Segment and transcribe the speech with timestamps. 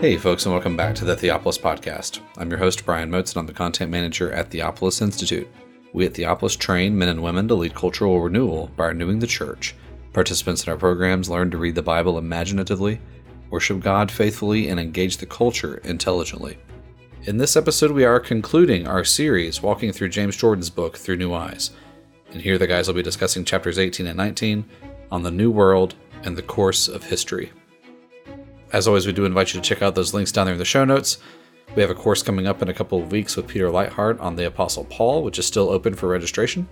[0.00, 2.20] Hey, folks, and welcome back to the Theopolis Podcast.
[2.36, 5.48] I'm your host, Brian Motes, and I'm the content manager at Theopolis Institute.
[5.92, 9.74] We at Theopolis train men and women to lead cultural renewal by renewing the church.
[10.12, 13.00] Participants in our programs learn to read the Bible imaginatively,
[13.50, 16.58] worship God faithfully, and engage the culture intelligently.
[17.24, 21.34] In this episode, we are concluding our series walking through James Jordan's book Through New
[21.34, 21.72] Eyes.
[22.30, 24.64] And here the guys will be discussing chapters 18 and 19
[25.10, 27.50] on the New World and the course of history.
[28.72, 30.64] As always, we do invite you to check out those links down there in the
[30.64, 31.18] show notes.
[31.74, 34.36] We have a course coming up in a couple of weeks with Peter Leithart on
[34.36, 36.68] the Apostle Paul, which is still open for registration.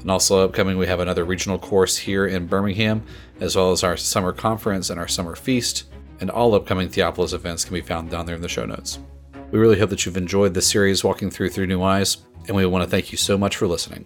[0.00, 3.02] And also upcoming, we have another regional course here in Birmingham,
[3.40, 5.84] as well as our summer conference and our summer feast.
[6.20, 8.98] And all upcoming Theopolis events can be found down there in the show notes.
[9.50, 12.66] We really hope that you've enjoyed this series walking through Through New Eyes, and we
[12.66, 14.04] want to thank you so much for listening.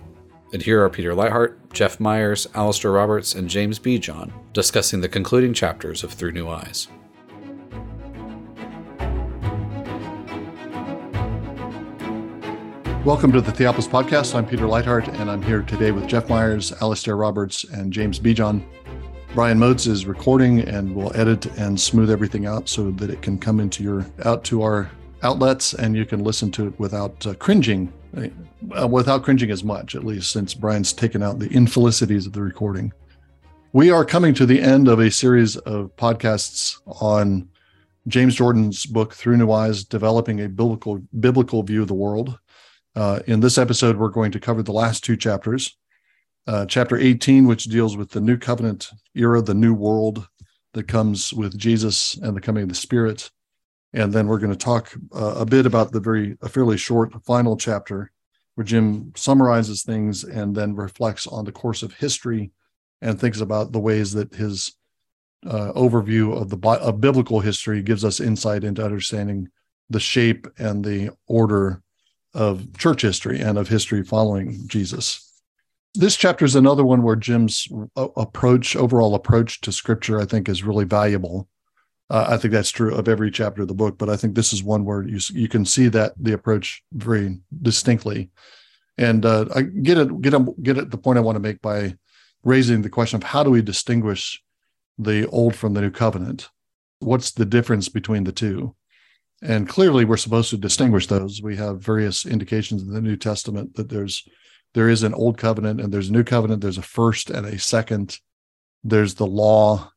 [0.53, 5.53] And here are Peter Leithart, Jeff Meyers, Alastair Roberts, and James Bejon discussing the concluding
[5.53, 6.89] chapters of Through New Eyes.
[13.09, 14.35] Welcome to the Theopolis Podcast.
[14.35, 18.63] I'm Peter Leithart, and I'm here today with Jeff Meyers, Alastair Roberts, and James Bejon.
[19.35, 23.39] Brian Motes is recording and will edit and smooth everything out so that it can
[23.39, 24.91] come into your out to our
[25.23, 27.91] outlets and you can listen to it without uh, cringing,
[28.79, 32.43] uh, without cringing as much, at least since Brian's taken out the infelicities of the
[32.43, 32.93] recording.
[33.73, 37.49] We are coming to the end of a series of podcasts on
[38.07, 42.39] James Jordan's book Through New Eyes, developing a biblical biblical view of the world.
[42.95, 45.77] Uh, in this episode, we're going to cover the last two chapters.
[46.47, 50.27] Uh, chapter 18, which deals with the new covenant era, the new world
[50.73, 53.31] that comes with Jesus and the coming of the Spirit.
[53.93, 57.13] And then we're going to talk uh, a bit about the very, a fairly short
[57.25, 58.13] final chapter
[58.55, 62.51] where Jim summarizes things and then reflects on the course of history
[63.01, 64.75] and thinks about the ways that his
[65.47, 69.49] uh, overview of the of biblical history gives us insight into understanding
[69.91, 71.83] the shape and the order
[72.39, 75.25] of church history and of history following Jesus.
[75.95, 77.67] This chapter is another one where Jim's
[77.97, 81.49] uh, approach, overall approach to scripture, I think is really valuable.
[82.09, 84.53] Uh, I think that's true of every chapter of the book, but I think this
[84.53, 88.31] is one where you you can see that the approach very distinctly.
[88.97, 91.61] And uh, I get it, get it, get at the point I want to make
[91.61, 91.97] by
[92.45, 94.43] raising the question of how do we distinguish
[94.97, 96.51] the old from the new covenant?
[97.01, 98.77] What's the difference between the two?
[99.41, 101.41] And clearly, we're supposed to distinguish those.
[101.41, 104.29] We have various indications in the New Testament that there's
[104.75, 106.61] there is an old covenant and there's a new covenant.
[106.61, 108.19] There's a first and a second.
[108.85, 109.93] There's the law,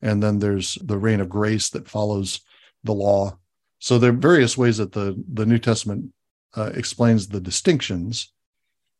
[0.00, 2.40] and then there's the reign of grace that follows
[2.84, 3.38] the law.
[3.78, 6.12] So there are various ways that the the New Testament
[6.54, 8.30] uh, explains the distinctions,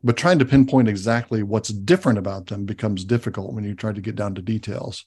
[0.02, 4.00] but trying to pinpoint exactly what's different about them becomes difficult when you try to
[4.00, 5.04] get down to details.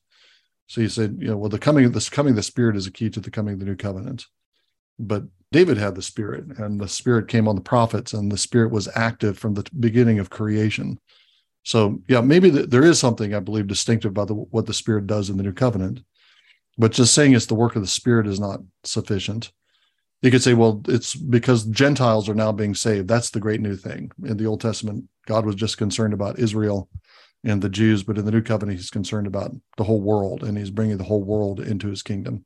[0.67, 2.85] So you said, you know, well, the coming of this coming of the Spirit is
[2.85, 4.25] a key to the coming of the new covenant
[4.99, 8.71] but David had the Spirit, and the Spirit came on the prophets, and the Spirit
[8.71, 10.99] was active from the beginning of creation.
[11.63, 15.07] So, yeah, maybe the, there is something I believe distinctive about the, what the Spirit
[15.07, 16.01] does in the New Covenant,
[16.77, 19.51] but just saying it's the work of the Spirit is not sufficient.
[20.21, 23.07] You could say, well, it's because Gentiles are now being saved.
[23.07, 24.11] That's the great new thing.
[24.23, 26.89] In the Old Testament, God was just concerned about Israel
[27.43, 30.57] and the Jews, but in the New Covenant, He's concerned about the whole world, and
[30.57, 32.43] He's bringing the whole world into His kingdom.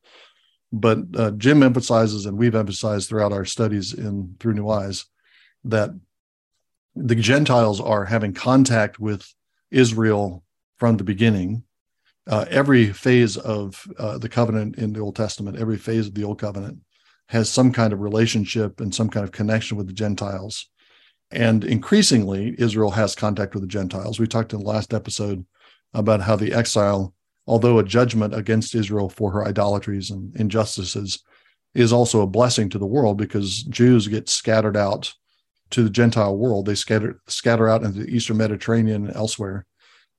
[0.71, 5.05] But uh, Jim emphasizes, and we've emphasized throughout our studies in Through New Eyes,
[5.63, 5.91] that
[6.95, 9.33] the Gentiles are having contact with
[9.71, 10.43] Israel
[10.77, 11.63] from the beginning.
[12.27, 16.23] Uh, every phase of uh, the covenant in the Old Testament, every phase of the
[16.23, 16.79] Old Covenant
[17.27, 20.67] has some kind of relationship and some kind of connection with the Gentiles.
[21.31, 24.19] And increasingly, Israel has contact with the Gentiles.
[24.19, 25.45] We talked in the last episode
[25.93, 27.13] about how the exile
[27.49, 31.23] although a judgment against Israel for her idolatries and injustices,
[31.73, 35.11] is also a blessing to the world because Jews get scattered out
[35.71, 36.67] to the Gentile world.
[36.67, 39.65] They scatter scatter out into the Eastern Mediterranean and elsewhere,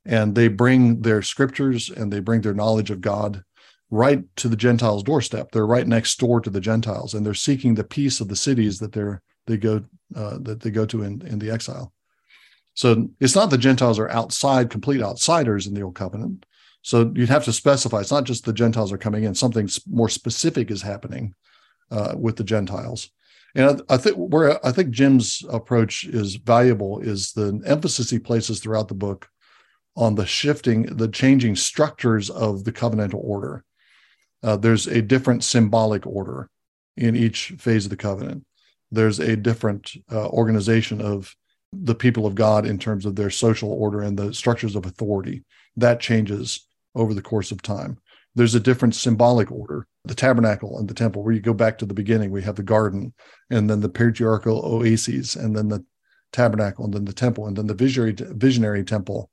[0.05, 3.45] and they bring their scriptures and they bring their knowledge of God
[3.91, 5.53] right to the Gentiles' doorstep.
[5.53, 8.81] They're right next door to the Gentiles, and they're seeking the peace of the cities
[8.81, 9.85] that they're they go
[10.17, 11.93] uh, that they go to in in the exile.
[12.75, 16.47] So it's not the Gentiles are outside, complete outsiders in the old covenant.
[16.83, 18.01] So you'd have to specify.
[18.01, 21.35] It's not just the Gentiles are coming in; something more specific is happening
[21.91, 23.11] uh, with the Gentiles.
[23.55, 28.19] And I, I think where I think Jim's approach is valuable is the emphasis he
[28.19, 29.29] places throughout the book
[29.97, 33.65] on the shifting, the changing structures of the covenantal order.
[34.43, 36.49] Uh, there's a different symbolic order
[36.97, 38.45] in each phase of the covenant.
[38.91, 41.35] There's a different uh, organization of
[41.73, 45.45] the people of God in terms of their social order and the structures of authority.
[45.77, 47.99] That changes over the course of time.
[48.35, 49.87] There's a different symbolic order.
[50.05, 52.63] The tabernacle and the temple, where you go back to the beginning, we have the
[52.63, 53.13] garden,
[53.51, 55.85] and then the patriarchal oases, and then the
[56.33, 59.31] tabernacle, and then the temple, and then the visionary visionary temple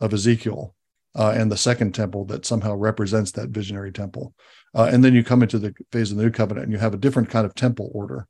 [0.00, 0.74] of Ezekiel,
[1.14, 4.34] uh, and the second temple that somehow represents that visionary temple.
[4.74, 6.94] Uh, and then you come into the phase of the new covenant, and you have
[6.94, 8.26] a different kind of temple order.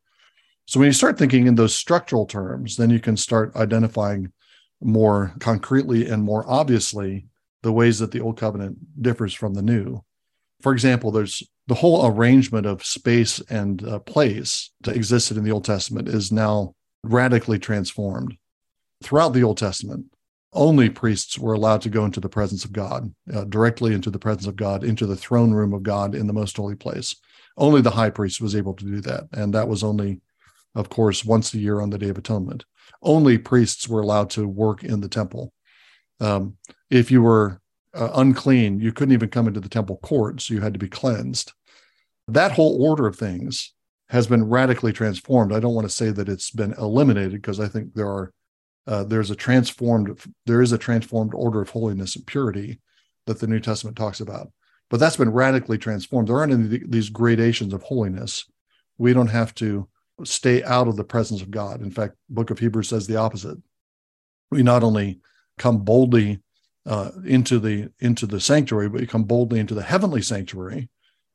[0.66, 4.32] So when you start thinking in those structural terms, then you can start identifying
[4.82, 7.26] more concretely and more obviously
[7.62, 10.02] the ways that the old covenant differs from the new.
[10.60, 15.52] For example, there's the whole arrangement of space and uh, place that existed in the
[15.52, 16.74] Old Testament is now
[17.04, 18.36] radically transformed.
[19.02, 20.06] Throughout the Old Testament,
[20.52, 24.18] only priests were allowed to go into the presence of God, uh, directly into the
[24.18, 27.14] presence of God, into the throne room of God in the most holy place.
[27.56, 29.24] Only the high priest was able to do that.
[29.32, 30.20] And that was only,
[30.74, 32.64] of course, once a year on the Day of Atonement.
[33.02, 35.52] Only priests were allowed to work in the temple.
[36.18, 36.56] Um,
[36.90, 37.60] if you were
[37.94, 40.50] uh, unclean, you couldn't even come into the temple courts.
[40.50, 41.52] You had to be cleansed.
[42.26, 43.74] That whole order of things
[44.10, 45.52] has been radically transformed.
[45.52, 48.32] I don't want to say that it's been eliminated because I think there are
[48.86, 52.80] uh, there's a transformed there is a transformed order of holiness and purity
[53.26, 54.50] that the New Testament talks about.
[54.88, 56.28] But that's been radically transformed.
[56.28, 58.46] There aren't any these gradations of holiness.
[58.96, 59.88] We don't have to
[60.24, 61.82] stay out of the presence of God.
[61.82, 63.58] In fact, Book of Hebrews says the opposite.
[64.50, 65.20] We not only
[65.58, 66.40] come boldly
[66.88, 70.88] uh, into the into the sanctuary, but we come boldly into the heavenly sanctuary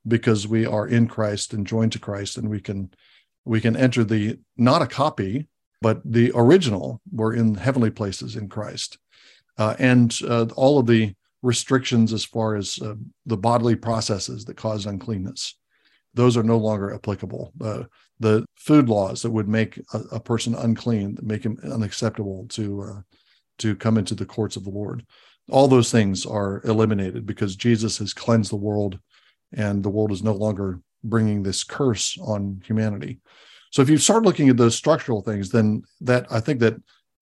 [0.06, 2.90] because we are in Christ and joined to Christ, and we can
[3.46, 5.48] we can enter the not a copy,
[5.80, 7.02] but the original.
[7.12, 8.98] We're in heavenly places in Christ,
[9.60, 11.14] uh, and uh, all of the
[11.44, 12.96] restrictions as far as uh,
[13.28, 15.56] the bodily processes that cause uncleanness,
[16.16, 17.54] those are no longer applicable.
[17.62, 17.84] Uh,
[18.20, 23.02] the food laws that would make a, a, person unclean, make him unacceptable to uh,
[23.60, 25.06] to come into the courts of the Lord.
[25.50, 29.00] All those things are eliminated because Jesus has cleansed the world,
[29.52, 33.20] and the world is no longer bringing this curse on humanity.
[33.72, 36.76] So if you start looking at those structural things, then that I think that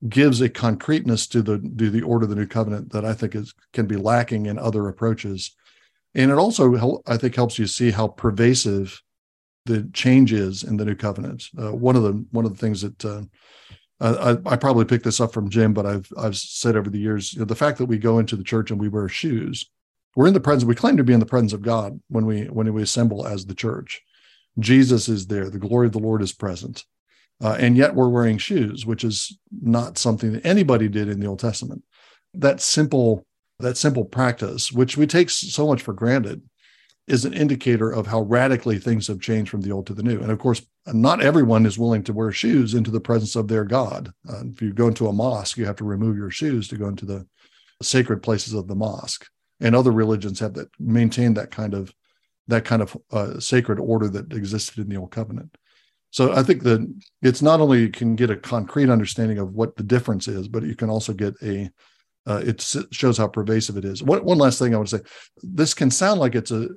[0.10, 3.36] gives a concreteness to the to the order of the new covenant that I think
[3.36, 5.56] is can be lacking in other approaches,
[6.14, 9.02] and it also I think helps you see how pervasive
[9.66, 11.46] the change is in the new covenant.
[11.58, 13.22] Uh, one of the one of the things that uh,
[14.02, 17.34] I, I, probably picked this up from Jim, but I've I've said over the years,
[17.34, 19.70] you know, the fact that we go into the church and we wear shoes,
[20.16, 20.66] we're in the presence.
[20.66, 23.46] We claim to be in the presence of God when we when we assemble as
[23.46, 24.02] the church.
[24.60, 25.50] Jesus is there.
[25.50, 26.84] The glory of the Lord is present,
[27.44, 31.28] uh, and yet we're wearing shoes, which is not something that anybody did in the
[31.28, 31.84] Old Testament.
[32.34, 33.26] That simple
[33.60, 36.42] that simple practice, which we take so much for granted,
[37.08, 40.20] is an indicator of how radically things have changed from the old to the new.
[40.20, 43.66] And of course, not everyone is willing to wear shoes into the presence of their
[43.66, 44.14] God.
[44.30, 46.88] Uh, if you go into a mosque, you have to remove your shoes to go
[46.88, 47.26] into the
[47.82, 49.28] sacred places of the mosque.
[49.60, 51.94] And other religions have that maintained that kind of
[52.48, 55.56] that kind of uh, sacred order that existed in the old covenant.
[56.10, 56.86] So I think that
[57.22, 60.64] it's not only you can get a concrete understanding of what the difference is, but
[60.64, 61.70] you can also get a
[62.28, 62.62] uh, it
[62.92, 64.04] shows how pervasive it is.
[64.04, 65.04] One, one last thing I want to say:
[65.42, 66.70] this can sound like it's a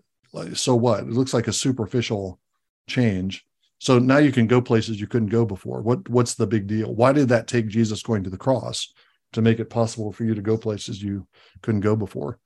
[0.55, 1.01] so what?
[1.01, 2.41] It looks like a superficial
[2.89, 3.45] change.
[3.79, 5.83] So now you can go places you couldn't go before.
[5.83, 6.95] What what's the big deal?
[6.95, 8.93] Why did that take Jesus going to the cross
[9.33, 11.27] to make it possible for you to go places you
[11.63, 12.39] couldn't go before?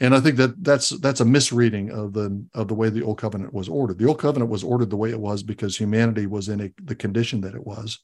[0.00, 3.18] And I think that that's that's a misreading of the of the way the old
[3.18, 3.98] covenant was ordered.
[3.98, 6.94] The old covenant was ordered the way it was because humanity was in a, the
[6.94, 7.98] condition that it was.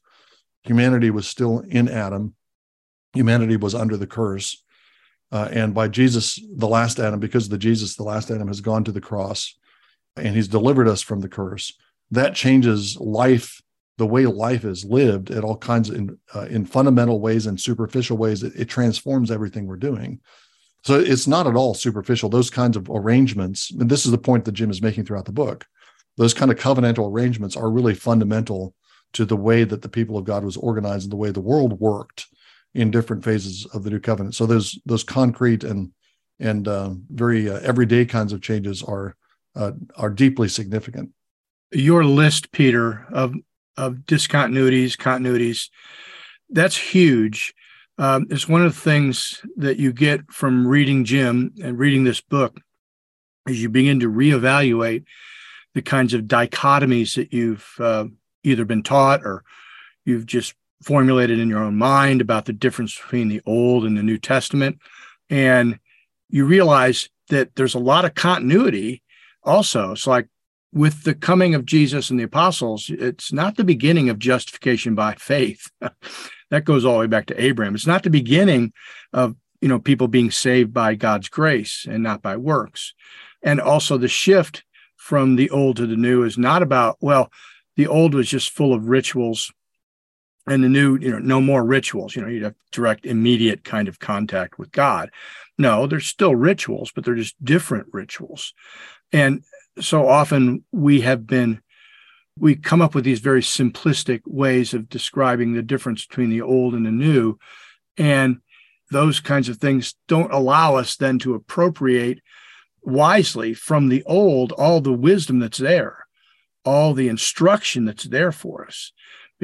[0.65, 2.35] Humanity was still in Adam.
[3.13, 4.64] Humanity was under the curse.
[5.33, 8.85] Uh, and by Jesus, the last Adam, because the Jesus, the last Adam has gone
[8.85, 9.59] to the cross
[10.17, 11.77] and he's delivered us from the curse.
[12.11, 13.61] That changes life,
[13.99, 17.61] the way life is lived at all kinds of, in, uh, in fundamental ways and
[17.61, 18.43] superficial ways.
[18.43, 20.21] It, it transforms everything we're doing.
[20.85, 22.29] So it's not at all superficial.
[22.29, 25.33] Those kinds of arrangements, and this is the point that Jim is making throughout the
[25.33, 25.67] book,
[26.17, 28.75] those kind of covenantal arrangements are really fundamental
[29.15, 31.81] to the way that the people of God was organized and the way the world
[31.81, 32.27] worked
[32.75, 34.35] in different phases of the new covenant.
[34.35, 35.93] So those those concrete and
[36.41, 39.17] and uh, very uh, everyday kinds of changes are
[39.55, 41.11] uh, are deeply significant.
[41.73, 43.35] Your list, Peter, of
[43.77, 45.69] of discontinuities, continuities,
[46.51, 47.55] that's huge.
[47.97, 52.21] Um, it's one of the things that you get from reading Jim and reading this
[52.21, 52.61] book,
[53.49, 55.05] as you begin to reevaluate
[55.75, 58.07] the kinds of dichotomies that you've uh,
[58.43, 59.45] either been taught or
[60.05, 64.03] you've just formulated in your own mind about the difference between the Old and the
[64.03, 64.79] New Testament.
[65.31, 65.79] And
[66.29, 69.03] you realize that there's a lot of continuity
[69.43, 69.93] also.
[69.93, 70.29] It's like
[70.73, 75.15] with the coming of Jesus and the apostles, it's not the beginning of justification by
[75.15, 75.71] faith.
[76.51, 77.75] that goes all the way back to Abraham.
[77.75, 78.73] It's not the beginning
[79.13, 82.93] of you know people being saved by God's grace and not by works.
[83.43, 84.65] And also the shift
[84.97, 87.31] from the old to the new is not about, well,
[87.77, 89.53] the old was just full of rituals
[90.47, 92.15] and the new, you know, no more rituals.
[92.15, 95.11] You know, you'd have direct, immediate kind of contact with God.
[95.59, 98.53] No, there's still rituals, but they're just different rituals.
[99.13, 99.43] And
[99.81, 101.61] so often we have been,
[102.39, 106.75] we come up with these very simplistic ways of describing the difference between the old
[106.75, 107.39] and the new.
[107.97, 108.39] And
[108.91, 112.21] those kinds of things don't allow us then to appropriate
[112.83, 116.07] wisely from the old all the wisdom that's there,
[116.65, 118.93] all the instruction that's there for us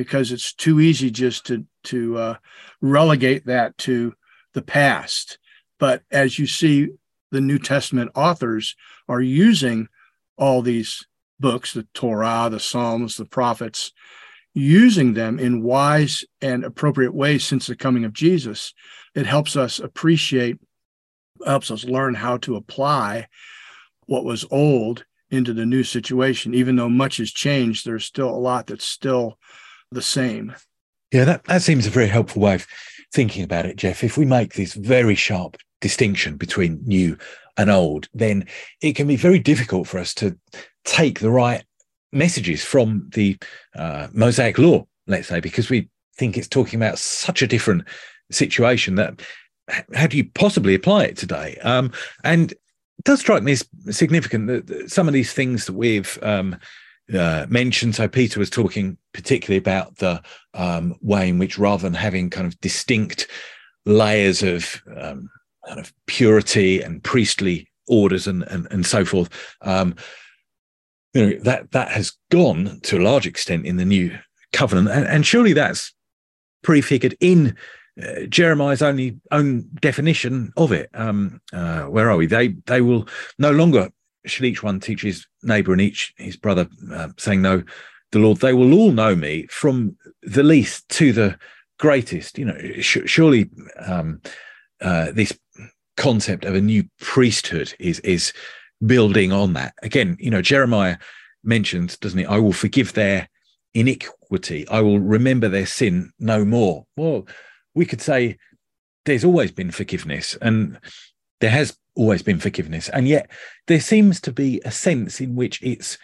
[0.00, 2.34] because it's too easy just to to uh,
[2.80, 4.14] relegate that to
[4.54, 5.38] the past.
[5.78, 6.88] But as you see,
[7.30, 8.76] the New Testament authors
[9.10, 9.88] are using
[10.38, 11.06] all these
[11.38, 13.92] books, the Torah, the Psalms, the prophets,
[14.54, 18.72] using them in wise and appropriate ways since the coming of Jesus.
[19.14, 20.56] It helps us appreciate,
[21.44, 23.28] helps us learn how to apply
[24.06, 26.54] what was old into the new situation.
[26.54, 29.38] Even though much has changed, there's still a lot that's still
[29.90, 30.54] the same.
[31.12, 32.66] Yeah, that, that seems a very helpful way of
[33.12, 34.04] thinking about it, Jeff.
[34.04, 37.16] If we make this very sharp distinction between new
[37.56, 38.46] and old, then
[38.80, 40.38] it can be very difficult for us to
[40.84, 41.64] take the right
[42.12, 43.36] messages from the
[43.74, 47.84] uh, Mosaic law, let's say, because we think it's talking about such a different
[48.30, 49.20] situation that
[49.94, 51.56] how do you possibly apply it today?
[51.62, 51.92] Um,
[52.24, 56.56] and it does strike me as significant that some of these things that we've um,
[57.14, 57.94] uh, mentioned.
[57.94, 60.22] So Peter was talking particularly about the
[60.54, 63.28] um, way in which, rather than having kind of distinct
[63.86, 65.30] layers of um,
[65.66, 69.28] kind of purity and priestly orders and and, and so forth,
[69.62, 69.94] um,
[71.14, 74.16] you know that that has gone to a large extent in the new
[74.52, 75.92] covenant, and, and surely that's
[76.62, 77.56] prefigured in
[78.02, 80.90] uh, Jeremiah's only own definition of it.
[80.94, 82.26] Um, uh, where are we?
[82.26, 83.90] They they will no longer
[84.26, 87.62] should each one teach his neighbor and each his brother, uh, saying, No,
[88.12, 91.38] the Lord, they will all know me from the least to the
[91.78, 92.38] greatest.
[92.38, 94.20] You know, sh- surely um,
[94.80, 95.36] uh, this
[95.96, 98.32] concept of a new priesthood is is
[98.84, 99.74] building on that.
[99.82, 100.96] Again, you know, Jeremiah
[101.44, 102.26] mentions, doesn't he?
[102.26, 103.28] I will forgive their
[103.74, 104.66] iniquity.
[104.68, 106.86] I will remember their sin no more.
[106.96, 107.26] Well,
[107.74, 108.36] we could say
[109.04, 110.78] there's always been forgiveness, and
[111.40, 112.88] there has always been forgiveness.
[112.88, 113.30] And yet
[113.66, 115.98] there seems to be a sense in which it's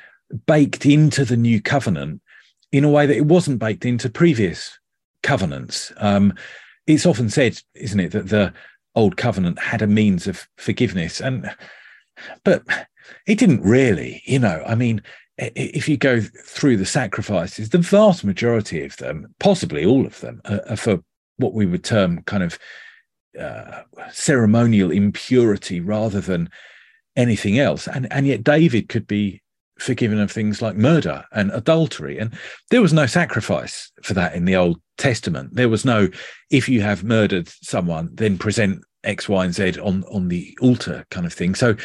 [0.46, 2.20] baked into the new covenant
[2.70, 4.78] in a way that it wasn't baked into previous
[5.22, 5.92] covenants.
[5.96, 6.34] Um,
[6.86, 8.52] it's often said, isn't it, that the
[8.94, 11.20] old covenant had a means of forgiveness.
[11.20, 11.50] And
[12.44, 12.62] but
[13.26, 15.00] it didn't really, you know, I mean,
[15.38, 20.42] if you go through the sacrifices, the vast majority of them, possibly all of them,
[20.44, 21.02] are, are for
[21.38, 22.58] what we would term kind of
[23.38, 26.48] uh, ceremonial impurity rather than
[27.16, 27.88] anything else.
[27.88, 29.42] And, and yet David could be
[29.78, 32.18] forgiven of things like murder and adultery.
[32.18, 32.32] And
[32.70, 35.54] there was no sacrifice for that in the Old Testament.
[35.54, 36.08] There was no,
[36.50, 41.04] if you have murdered someone, then present X, Y, and Z on, on the altar
[41.10, 41.54] kind of thing.
[41.54, 41.76] So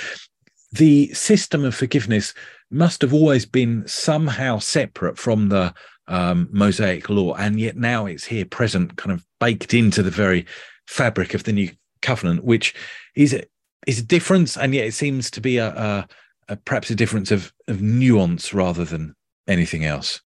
[0.72, 2.34] the system of forgiveness
[2.70, 5.74] must have always been somehow separate from the
[6.08, 7.36] um, Mosaic law.
[7.36, 10.46] And yet now it's here present, kind of baked into the very
[10.92, 11.70] fabric of the new
[12.02, 12.76] covenant, which
[13.16, 13.40] is
[13.88, 16.08] is a difference, and yet it seems to be a, a,
[16.50, 19.16] a perhaps a difference of of nuance rather than
[19.48, 20.22] anything else.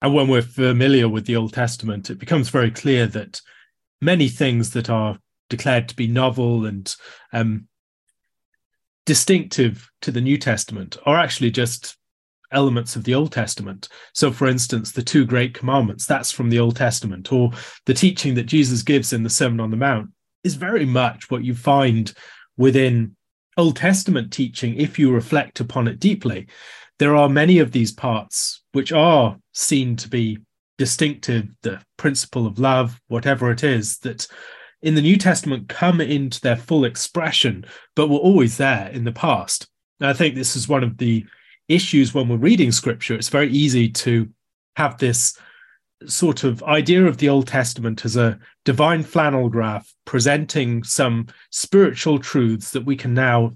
[0.00, 3.40] And when we're familiar with the Old Testament, it becomes very clear that
[4.00, 5.18] many things that are
[5.50, 6.94] declared to be novel and
[7.32, 7.68] um,
[9.06, 11.96] distinctive to the New Testament are actually just
[12.54, 13.88] elements of the Old Testament.
[14.12, 17.50] So, for instance, the two great commandments, that's from the Old Testament, or
[17.86, 20.10] the teaching that Jesus gives in the Sermon on the Mount
[20.42, 22.12] is very much what you find
[22.56, 23.16] within
[23.56, 26.46] Old Testament teaching if you reflect upon it deeply.
[26.98, 30.38] There are many of these parts which are seen to be
[30.78, 34.26] distinctive, the principle of love, whatever it is, that
[34.82, 37.64] in the New Testament come into their full expression,
[37.96, 39.66] but were always there in the past.
[40.00, 41.24] I think this is one of the
[41.68, 43.14] issues when we're reading scripture.
[43.14, 44.28] It's very easy to
[44.76, 45.36] have this
[46.06, 52.18] sort of idea of the Old Testament as a divine flannel graph presenting some spiritual
[52.18, 53.54] truths that we can now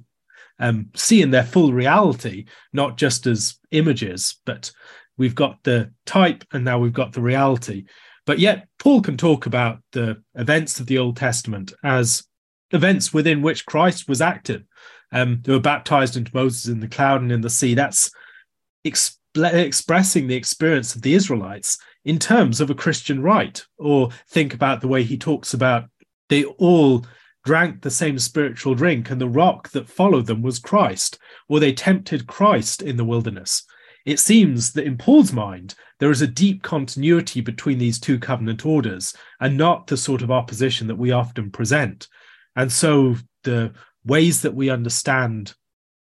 [0.58, 4.70] um, see in their full reality, not just as images, but
[5.16, 7.84] we've got the type and now we've got the reality.
[8.26, 12.24] But yet, Paul can talk about the events of the Old Testament as
[12.72, 14.64] events within which Christ was active
[15.12, 17.74] um, they were baptized into Moses in the cloud and in the sea.
[17.74, 18.10] That's
[18.84, 23.64] expressing the experience of the Israelites in terms of a Christian rite.
[23.78, 25.88] Or think about the way he talks about
[26.28, 27.06] they all
[27.44, 31.72] drank the same spiritual drink, and the rock that followed them was Christ, or they
[31.72, 33.62] tempted Christ in the wilderness.
[34.04, 38.66] It seems that in Paul's mind, there is a deep continuity between these two covenant
[38.66, 42.08] orders and not the sort of opposition that we often present.
[42.54, 43.72] And so the
[44.04, 45.54] ways that we understand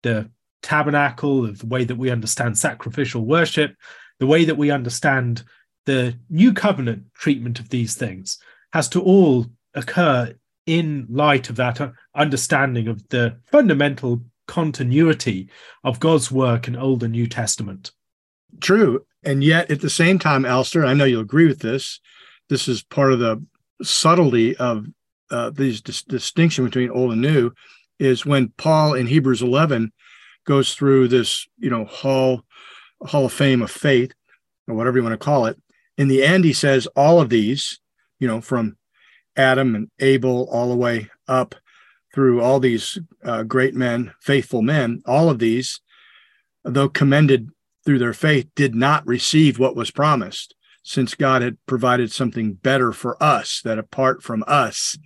[0.04, 0.30] the
[0.62, 3.76] tabernacle, the way that we understand sacrificial worship,
[4.20, 5.44] the way that we understand
[5.86, 8.38] the new covenant treatment of these things
[8.74, 10.34] has to all occur
[10.66, 15.50] in light of that understanding of the fundamental continuity
[15.84, 17.92] of God's work in Old and New Testament.
[18.60, 19.06] True.
[19.24, 22.00] And yet, at the same time, Alastair, I know you'll agree with this.
[22.50, 23.44] This is part of the
[23.82, 24.88] subtlety of
[25.30, 27.52] uh, these dis- distinction between Old and New.
[28.00, 29.92] Is when Paul in Hebrews 11
[30.46, 32.44] goes through this, you know, hall
[33.02, 34.12] hall of fame of faith,
[34.68, 35.60] or whatever you want to call it.
[35.98, 37.80] In the end, he says all of these,
[38.20, 38.78] you know, from
[39.36, 41.56] Adam and Abel all the way up
[42.14, 45.80] through all these uh, great men, faithful men, all of these,
[46.64, 47.50] though commended
[47.86, 52.92] through their faith, did not receive what was promised, since God had provided something better
[52.92, 54.98] for us, that apart from us,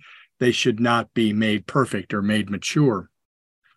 [0.42, 3.08] they should not be made perfect or made mature.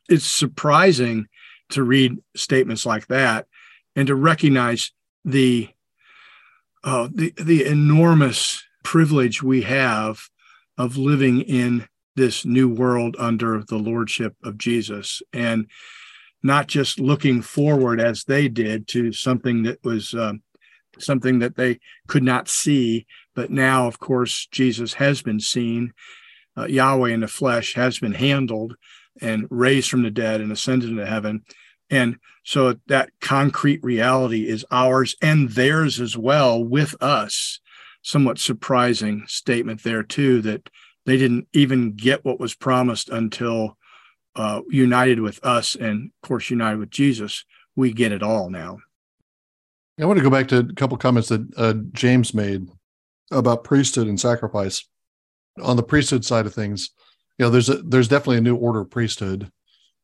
[0.09, 1.27] It's surprising
[1.69, 3.45] to read statements like that
[3.95, 4.91] and to recognize
[5.23, 5.69] the
[6.83, 10.29] uh, the, the enormous privilege we have
[10.75, 15.67] of living in this new world under the lordship of Jesus and
[16.41, 20.41] not just looking forward as they did to something that was um,
[20.97, 23.05] something that they could not see.
[23.35, 25.93] But now, of course, Jesus has been seen.
[26.57, 28.75] Uh, Yahweh in the flesh has been handled
[29.21, 31.43] and raised from the dead and ascended into heaven.
[31.89, 37.59] And so that concrete reality is ours and theirs as well with us.
[38.01, 40.69] Somewhat surprising statement there too that
[41.05, 43.77] they didn't even get what was promised until
[44.35, 47.45] uh, united with us and of course united with jesus.
[47.75, 48.79] We get it all now.
[49.99, 52.67] I want to go back to a couple comments that uh, james made
[53.31, 54.87] about priesthood and sacrifice
[55.61, 56.89] on the priesthood side of things
[57.37, 59.49] you know there's a there's definitely a new order of priesthood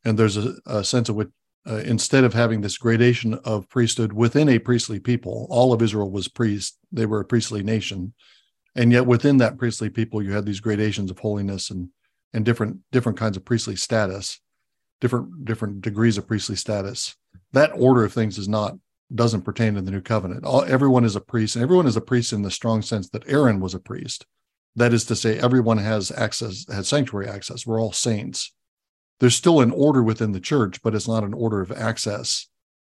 [0.04, 1.30] and there's a, a sense of which
[1.68, 6.10] uh, instead of having this gradation of priesthood within a priestly people, all of Israel
[6.10, 6.78] was priest.
[6.92, 8.14] They were a priestly nation,
[8.76, 11.90] and yet within that priestly people, you had these gradations of holiness and
[12.34, 14.40] and different different kinds of priestly status,
[15.00, 17.16] different different degrees of priestly status.
[17.54, 18.78] That order of things is not
[19.14, 20.46] doesn't pertain to the new covenant.
[20.46, 23.28] All, everyone is a priest, and everyone is a priest in the strong sense that
[23.28, 24.26] Aaron was a priest.
[24.76, 27.66] That is to say, everyone has access, has sanctuary access.
[27.66, 28.52] We're all saints
[29.22, 32.48] there's still an order within the church, but it's not an order of access,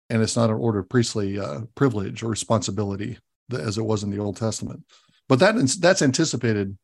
[0.09, 3.19] and it's not an order of priestly uh, privilege or responsibility
[3.51, 4.85] as it was in the Old Testament.
[5.27, 6.77] But that that's anticipated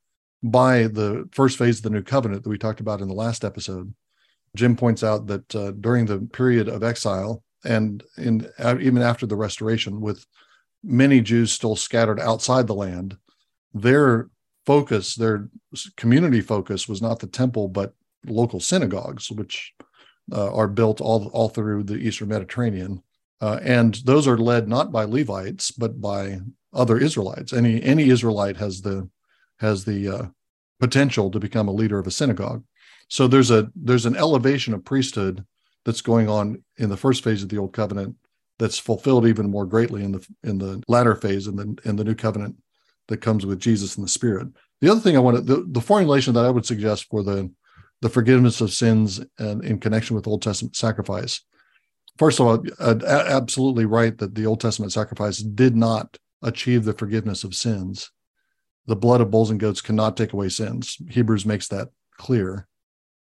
[0.43, 3.45] by the first phase of the new covenant that we talked about in the last
[3.45, 3.93] episode.
[4.53, 9.25] Jim points out that uh, during the period of exile and in uh, even after
[9.25, 10.25] the restoration, with
[10.83, 13.15] many Jews still scattered outside the land,
[13.73, 14.29] their
[14.67, 15.49] focus, their
[15.95, 17.93] community focus, was not the temple, but
[18.27, 19.73] local synagogues, which
[20.31, 23.01] uh, are built all all through the Eastern Mediterranean,
[23.41, 26.39] uh, and those are led not by Levites but by
[26.73, 27.53] other Israelites.
[27.53, 29.09] Any any Israelite has the
[29.59, 30.25] has the uh,
[30.79, 32.63] potential to become a leader of a synagogue.
[33.07, 35.45] So there's a there's an elevation of priesthood
[35.85, 38.15] that's going on in the first phase of the Old Covenant
[38.59, 42.03] that's fulfilled even more greatly in the in the latter phase in the in the
[42.03, 42.57] New Covenant
[43.07, 44.47] that comes with Jesus and the Spirit.
[44.81, 47.51] The other thing I wanted the, the formulation that I would suggest for the
[48.01, 51.41] the forgiveness of sins and in connection with Old Testament sacrifice.
[52.17, 56.93] First of all, uh, absolutely right that the Old Testament sacrifice did not achieve the
[56.93, 58.11] forgiveness of sins.
[58.85, 60.97] The blood of bulls and goats cannot take away sins.
[61.09, 62.67] Hebrews makes that clear.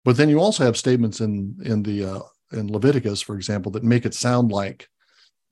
[0.05, 2.21] But then you also have statements in in the uh,
[2.53, 4.89] in Leviticus, for example, that make it sound like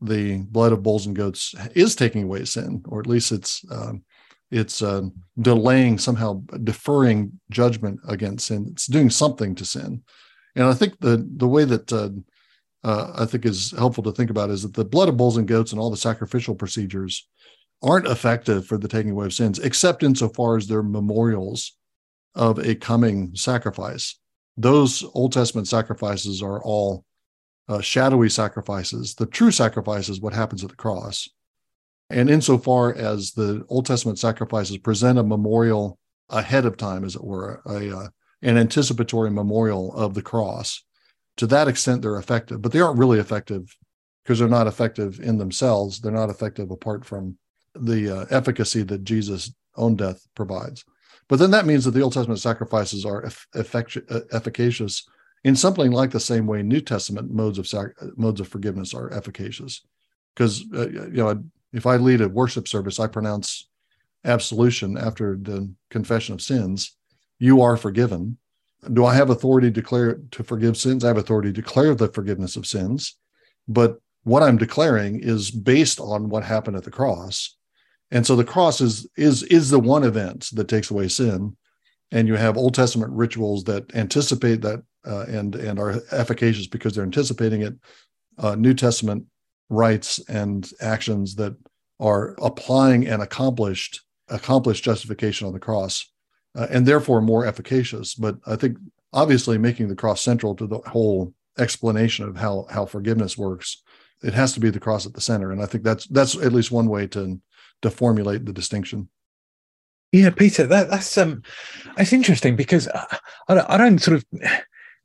[0.01, 4.05] the blood of bulls and goats is taking away sin, or at least it's um,
[4.53, 5.03] it's uh,
[5.41, 8.69] delaying somehow deferring judgment against sin.
[8.73, 10.03] It's doing something to sin.
[10.55, 12.11] And i think the the way that uh,
[12.85, 15.49] uh, i think is helpful to think about is that the blood of bulls and
[15.49, 17.27] goats and all the sacrificial procedures
[17.83, 21.77] aren't effective for the taking away of sins except insofar as they're memorials
[22.35, 24.19] of a coming sacrifice.
[24.57, 27.05] Those old testament sacrifices are all
[27.69, 29.15] uh, shadowy sacrifices.
[29.15, 31.29] The true sacrifice is what happens at the cross
[32.13, 35.99] and insofar as the Old Testament sacrifices present a memorial
[36.29, 38.09] ahead of time, as it were, a, uh,
[38.43, 40.85] an anticipatory memorial of the cross,
[41.37, 43.77] to that extent they're effective, but they aren't really effective
[44.23, 46.01] because they're not effective in themselves.
[46.01, 47.39] They're not effective apart from
[47.75, 50.85] the uh, efficacy that Jesus' own death provides.
[51.29, 53.99] But then that means that the Old Testament sacrifices are effect-
[54.33, 55.09] efficacious
[55.45, 59.13] in something like the same way New Testament modes of sac- modes of forgiveness are
[59.13, 59.81] efficacious.
[60.35, 63.69] Because uh, you know, if I lead a worship service, I pronounce
[64.25, 66.97] absolution after the confession of sins.
[67.39, 68.39] You are forgiven.
[68.93, 71.05] Do I have authority to declare to forgive sins?
[71.05, 73.17] I have authority to declare the forgiveness of sins,
[73.69, 77.57] but what I'm declaring is based on what happened at the cross.
[78.11, 81.57] And so the cross is is is the one event that takes away sin.
[82.11, 86.95] And you have Old Testament rituals that anticipate that uh, and and are efficacious because
[86.95, 87.75] they're anticipating it.
[88.39, 89.27] Uh, New Testament
[89.69, 91.57] rites and actions that
[92.01, 96.11] are applying and accomplished accomplished justification on the cross,
[96.55, 98.15] uh, and therefore more efficacious.
[98.15, 98.79] But I think
[99.13, 103.83] obviously making the cross central to the whole explanation of how how forgiveness works,
[104.23, 105.53] it has to be the cross at the center.
[105.53, 107.41] And I think that's that's at least one way to
[107.83, 109.09] to formulate the distinction.
[110.13, 111.43] Yeah, Peter, that, that's um,
[111.97, 114.25] that's interesting because I, I don't sort of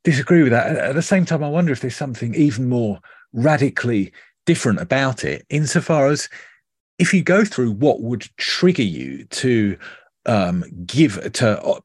[0.04, 0.76] disagree with that.
[0.76, 3.00] At the same time, I wonder if there's something even more
[3.32, 4.12] radically
[4.48, 6.26] different about it, insofar as
[6.98, 9.76] if you go through what would trigger you to
[10.24, 11.80] um, give to uh,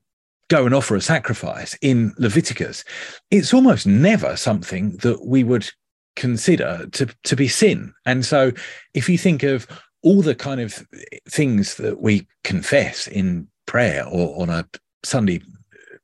[0.47, 2.85] go and offer a sacrifice in Leviticus,
[3.31, 5.69] it's almost never something that we would
[6.15, 7.93] consider to to be sin.
[8.05, 8.53] And so,
[8.93, 9.67] if you think of
[10.01, 10.87] all the kind of
[11.27, 14.65] things that we confess in prayer or on a
[15.03, 15.41] Sunday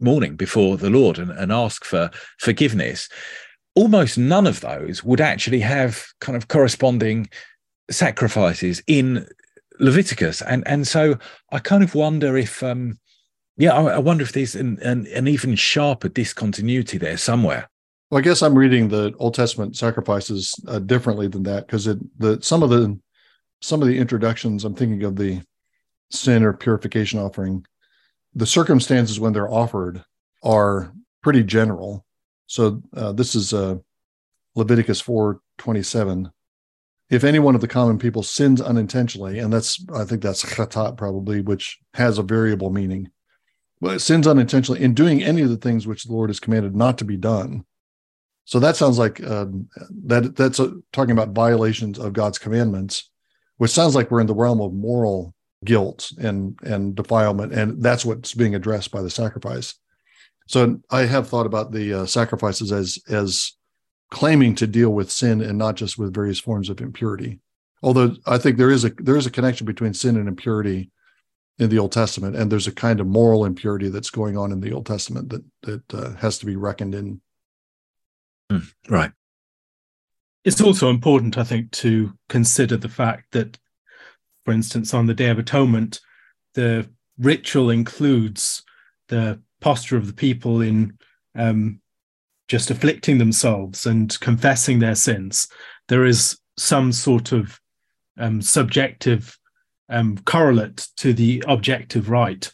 [0.02, 3.08] morning before the Lord and, and ask for forgiveness,
[3.76, 7.30] almost none of those would actually have kind of corresponding
[7.90, 9.28] sacrifices in
[9.80, 10.42] Leviticus.
[10.42, 11.18] And and so
[11.52, 13.00] I kind of wonder if um
[13.58, 17.70] yeah, I, I wonder if there's an, an, an even sharper discontinuity there somewhere.
[18.10, 22.40] Well, I guess I'm reading the Old Testament sacrifices uh, differently than that because the
[22.42, 22.98] some of the
[23.62, 25.42] some of the introductions I'm thinking of the
[26.10, 27.66] sin or purification offering
[28.34, 30.04] the circumstances when they're offered
[30.44, 32.06] are pretty general.
[32.50, 33.76] So uh, this is uh,
[34.56, 36.32] Leviticus 4:27.
[37.12, 40.98] If any one of the common people sins unintentionally, and that's I think that's chatat
[40.98, 43.12] probably, which has a variable meaning,
[43.80, 46.98] but sins unintentionally in doing any of the things which the Lord has commanded not
[46.98, 47.66] to be done.
[48.46, 49.70] So that sounds like um,
[50.06, 53.12] that that's a, talking about violations of God's commandments,
[53.58, 55.36] which sounds like we're in the realm of moral
[55.66, 59.76] guilt and and defilement and that's what's being addressed by the sacrifice
[60.50, 63.54] so i have thought about the uh, sacrifices as as
[64.12, 67.40] claiming to deal with sin and not just with various forms of impurity.
[67.84, 70.92] Although i think there is a there is a connection between sin and impurity
[71.60, 74.62] in the old testament and there's a kind of moral impurity that's going on in
[74.62, 77.22] the old testament that that uh, has to be reckoned in.
[78.52, 79.12] Mm, right.
[80.44, 83.60] It's also important i think to consider the fact that
[84.50, 86.00] for instance, on the Day of Atonement,
[86.56, 88.64] the ritual includes
[89.08, 90.98] the posture of the people in
[91.36, 91.80] um,
[92.48, 95.48] just afflicting themselves and confessing their sins.
[95.88, 97.60] There is some sort of
[98.18, 99.38] um, subjective
[99.90, 102.52] um, correlate to the objective right.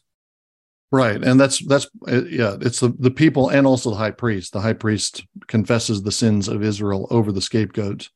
[0.91, 4.53] Right, and that's that's uh, yeah, it's the the people and also the high priest.
[4.53, 8.09] The high priest confesses the sins of Israel over the scapegoat,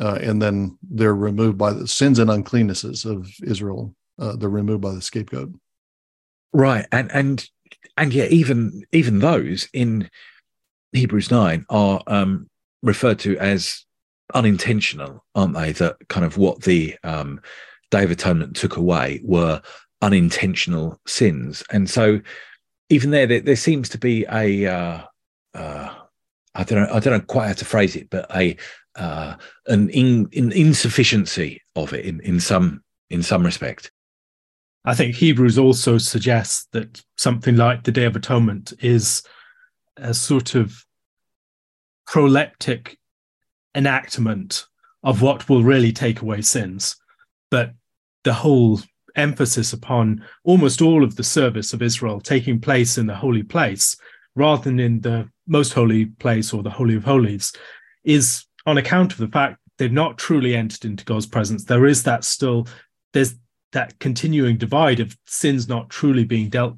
[0.00, 3.96] uh, and then they're removed by the sins and uncleannesses of Israel.
[4.18, 5.52] Uh, they're removed by the scapegoat.
[6.52, 7.48] Right, and and
[7.96, 10.08] and yeah, even even those in
[10.92, 12.48] Hebrews nine are um,
[12.82, 13.84] referred to as
[14.34, 15.72] unintentional, aren't they?
[15.72, 17.40] That kind of what the um,
[17.90, 19.62] Day of Atonement took away were
[20.02, 22.20] unintentional sins, and so
[22.90, 25.02] even there, there, there seems to be a uh,
[25.54, 25.94] uh,
[26.54, 28.56] I don't know, I don't know quite how to phrase it, but a
[28.96, 33.90] uh, an, in, an insufficiency of it in, in some in some respect.
[34.88, 39.22] I think Hebrews also suggests that something like the Day of Atonement is
[39.98, 40.82] a sort of
[42.08, 42.96] proleptic
[43.74, 44.64] enactment
[45.02, 46.96] of what will really take away sins.
[47.50, 47.74] But
[48.24, 48.80] the whole
[49.14, 53.94] emphasis upon almost all of the service of Israel taking place in the holy place
[54.36, 57.52] rather than in the most holy place or the Holy of Holies
[58.04, 62.04] is on account of the fact they've not truly entered into God's presence, there is
[62.04, 62.66] that still,
[63.12, 63.34] there's
[63.72, 66.76] that continuing divide of sins not truly being dealt,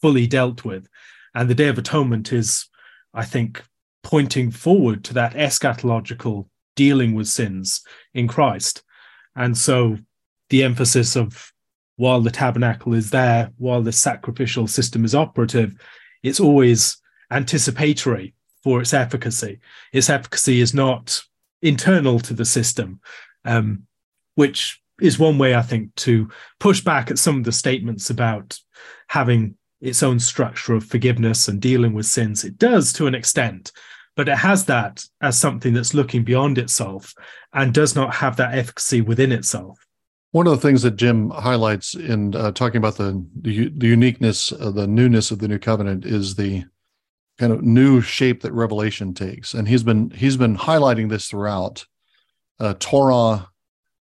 [0.00, 0.88] fully dealt with.
[1.34, 2.68] And the Day of Atonement is,
[3.14, 3.62] I think,
[4.02, 7.82] pointing forward to that eschatological dealing with sins
[8.14, 8.82] in Christ.
[9.34, 9.98] And so
[10.50, 11.52] the emphasis of
[11.96, 15.74] while the tabernacle is there, while the sacrificial system is operative,
[16.22, 16.98] it's always
[17.30, 19.60] anticipatory for its efficacy.
[19.92, 21.22] Its efficacy is not
[21.62, 23.00] internal to the system,
[23.44, 23.84] um,
[24.34, 26.28] which is one way I think to
[26.58, 28.58] push back at some of the statements about
[29.08, 32.44] having its own structure of forgiveness and dealing with sins.
[32.44, 33.72] It does to an extent,
[34.16, 37.14] but it has that as something that's looking beyond itself
[37.52, 39.78] and does not have that efficacy within itself.
[40.32, 44.70] One of the things that Jim highlights in uh, talking about the, the, uniqueness, uh,
[44.70, 46.64] the newness of the new covenant is the
[47.38, 51.86] kind of new shape that Revelation takes, and he's been he's been highlighting this throughout.
[52.58, 53.48] Uh, Torah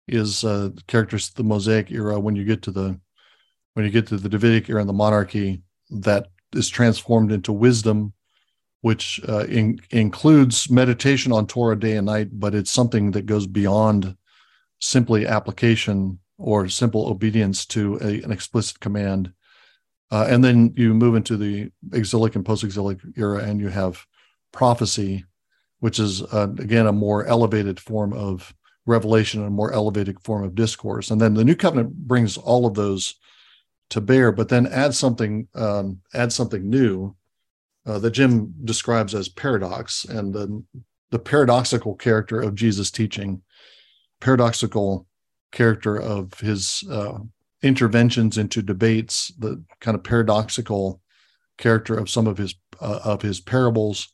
[0.07, 2.19] is uh, characters the Mosaic era.
[2.19, 2.99] When you get to the
[3.73, 8.13] when you get to the Davidic era and the monarchy, that is transformed into wisdom,
[8.81, 13.47] which uh, in, includes meditation on Torah day and night, but it's something that goes
[13.47, 14.15] beyond
[14.79, 19.31] simply application or simple obedience to a, an explicit command.
[20.11, 24.05] Uh, and then you move into the exilic and post-exilic era, and you have
[24.51, 25.25] prophecy,
[25.79, 28.53] which is uh, again a more elevated form of
[28.85, 31.11] revelation and a more elevated form of discourse.
[31.11, 33.15] And then the new covenant brings all of those
[33.89, 37.15] to bear, but then add something um, add something new
[37.85, 40.63] uh, that Jim describes as paradox and the
[41.11, 43.41] the paradoxical character of Jesus' teaching,
[44.19, 45.07] paradoxical
[45.51, 47.19] character of his uh,
[47.61, 51.01] interventions into debates, the kind of paradoxical
[51.57, 54.13] character of some of his uh, of his parables.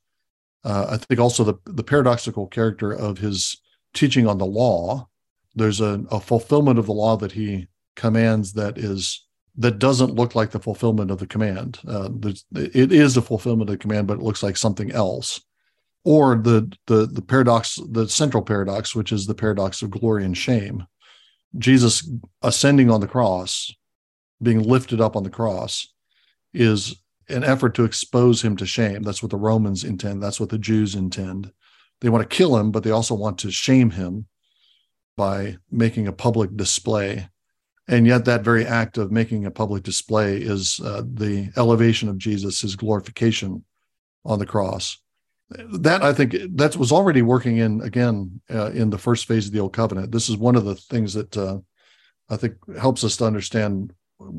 [0.63, 3.60] Uh, I think also the the paradoxical character of his
[3.93, 5.07] teaching on the law.
[5.55, 9.25] There's a, a fulfillment of the law that he commands that is
[9.57, 11.79] that doesn't look like the fulfillment of the command.
[11.85, 12.09] Uh,
[12.55, 15.41] it is a fulfillment of the command, but it looks like something else.
[16.03, 20.37] Or the the the paradox, the central paradox, which is the paradox of glory and
[20.37, 20.87] shame.
[21.57, 22.09] Jesus
[22.41, 23.71] ascending on the cross,
[24.41, 25.93] being lifted up on the cross,
[26.53, 26.95] is
[27.29, 29.03] an effort to expose him to shame.
[29.03, 30.23] That's what the Romans intend.
[30.23, 31.51] That's what the Jews intend.
[32.01, 34.25] They want to kill him, but they also want to shame him
[35.15, 37.29] by making a public display.
[37.87, 42.17] And yet that very act of making a public display is uh, the elevation of
[42.17, 43.63] jesus his glorification
[44.25, 44.97] on the cross.
[45.49, 49.53] That i think that was already working in again uh, in the first phase of
[49.53, 50.11] the old covenant.
[50.11, 51.57] This is one of the things that uh,
[52.29, 53.93] i think helps us to understand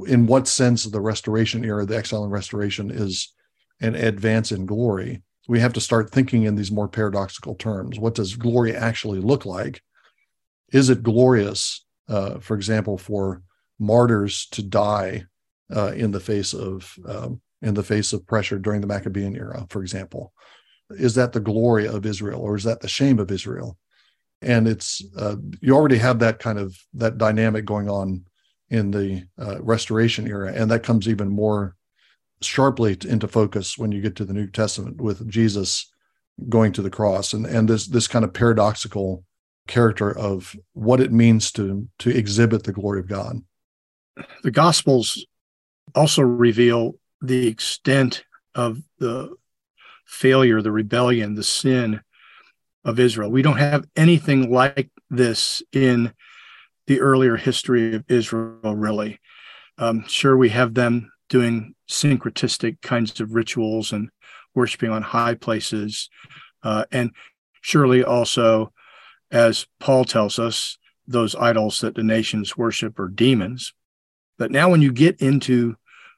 [0.07, 3.35] in what sense the restoration era the exile and restoration is
[3.81, 8.15] an advance in glory we have to start thinking in these more paradoxical terms what
[8.15, 9.83] does glory actually look like
[10.73, 13.43] is it glorious uh, for example, for
[13.79, 15.25] martyrs to die
[15.75, 19.67] uh, in the face of um, in the face of pressure during the Maccabean era,
[19.71, 20.33] for example.
[20.91, 23.79] Is that the glory of Israel, or is that the shame of Israel?
[24.43, 28.25] And it's uh, you already have that kind of that dynamic going on
[28.69, 31.77] in the uh, Restoration era, and that comes even more
[32.45, 35.91] sharply into focus when you get to the New Testament with Jesus
[36.49, 39.25] going to the cross and and this this kind of paradoxical
[39.69, 43.39] character of what it means to to exhibit the glory of God.
[44.43, 45.25] The Gospels
[45.95, 48.25] also reveal the extent
[48.55, 49.35] of the
[50.05, 52.01] failure, the rebellion, the sin
[52.85, 53.31] of Israel.
[53.31, 56.13] We don't have anything like this in
[56.87, 59.21] the earlier history of Israel, really.
[59.79, 64.11] Um, sure, we have them doing syncretistic kinds of rituals and
[64.55, 66.11] worshiping on high places,
[66.63, 67.11] uh, and
[67.63, 68.73] surely also
[69.33, 70.77] as Paul tells us,
[71.09, 73.73] those idols that the nations worship are demons.
[74.39, 75.77] But now, when you get into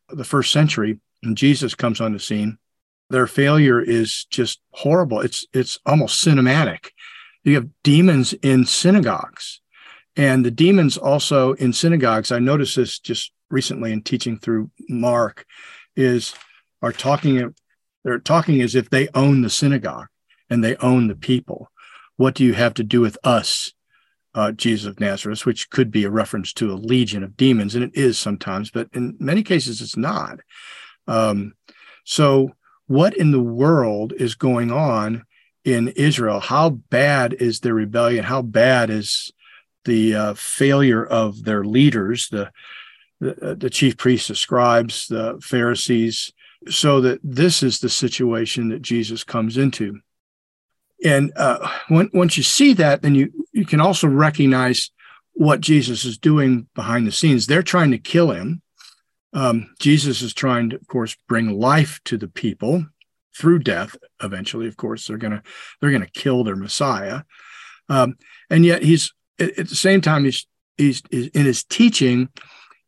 [0.08, 2.58] the first century and Jesus comes on the scene,
[3.08, 5.20] their failure is just horrible.
[5.20, 6.90] It's it's almost cinematic.
[7.44, 9.60] You have demons in synagogues,
[10.16, 12.32] and the demons also in synagogues.
[12.32, 15.46] I noticed this just recently in teaching through Mark,
[15.96, 16.34] is
[16.82, 17.54] are talking.
[18.04, 20.08] They're talking as if they own the synagogue
[20.50, 21.70] and they own the people
[22.16, 23.72] what do you have to do with us,
[24.34, 27.84] uh, Jesus of Nazareth, which could be a reference to a legion of demons, and
[27.84, 30.40] it is sometimes, but in many cases it's not.
[31.06, 31.54] Um,
[32.04, 32.50] so,
[32.86, 35.24] what in the world is going on
[35.64, 36.40] in Israel?
[36.40, 38.24] How bad is their rebellion?
[38.24, 39.32] How bad is
[39.84, 42.50] the uh, failure of their leaders, the,
[43.24, 46.32] the, uh, the chief priests, the scribes, the Pharisees,
[46.68, 50.00] so that this is the situation that Jesus comes into
[51.04, 54.90] and uh, when, once you see that, then you you can also recognize
[55.34, 57.46] what Jesus is doing behind the scenes.
[57.46, 58.62] They're trying to kill him.
[59.32, 62.86] Um, Jesus is trying to, of course, bring life to the people
[63.36, 63.96] through death.
[64.22, 65.42] Eventually, of course, they're gonna
[65.80, 67.22] they're gonna kill their Messiah,
[67.88, 68.16] um,
[68.48, 70.46] and yet he's at, the same time he's,
[70.78, 72.30] he's he's in his teaching,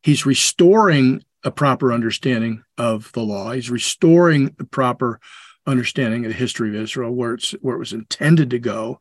[0.06, 3.50] he's restoring a proper understanding of the law.
[3.50, 5.18] He's restoring the proper
[5.66, 9.00] understanding of the history of Israel, where it's where it was intended to go.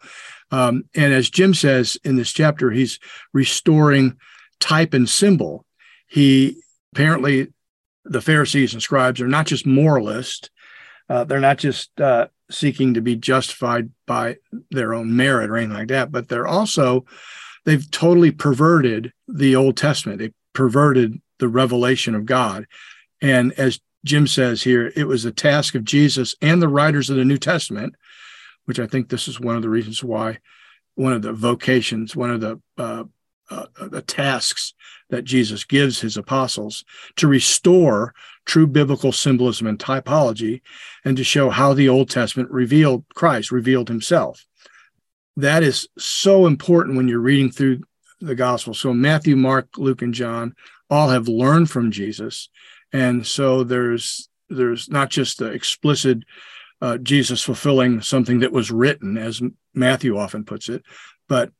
[0.50, 3.00] Um, and as Jim says in this chapter, he's
[3.34, 4.18] restoring
[4.60, 5.64] type and symbol.
[6.08, 6.60] He
[6.92, 7.54] apparently
[8.04, 10.50] the Pharisees and scribes are not just moralists;
[11.08, 14.38] uh, they're not just uh, seeking to be justified by
[14.72, 17.06] their own merit or anything like that, but they're also
[17.64, 20.18] they've totally perverted the Old Testament.
[20.18, 22.66] They perverted the revelation of God.
[23.22, 27.18] And as Jim says here, it was the task of Jesus and the writers of
[27.18, 27.96] the New Testament,
[28.66, 30.40] which I think this is one of the reasons why,
[30.96, 33.04] one of the vocations, one of the uh,
[33.52, 34.74] uh, the tasks
[35.12, 36.84] that Jesus gives his apostles
[37.16, 38.16] to restore
[38.46, 40.62] true biblical symbolism and typology
[41.04, 44.46] and to show how the Old Testament revealed Christ, revealed himself.
[45.38, 47.82] That is so important when you're reading through
[48.22, 48.74] the gospel.
[48.74, 50.56] So Matthew, Mark, Luke, and John
[50.90, 52.50] all have learned from Jesus.
[52.94, 56.20] And so there's there's not just the explicit
[56.82, 59.42] uh, Jesus fulfilling something that was written, as
[59.74, 60.84] Matthew often puts it,
[61.28, 61.52] but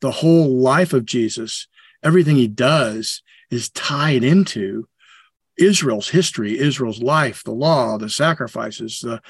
[0.00, 1.68] the whole life of Jesus,
[2.02, 4.88] everything he does is tied into
[5.56, 9.20] Israel's history, Israel's life, the law, the sacrifices, the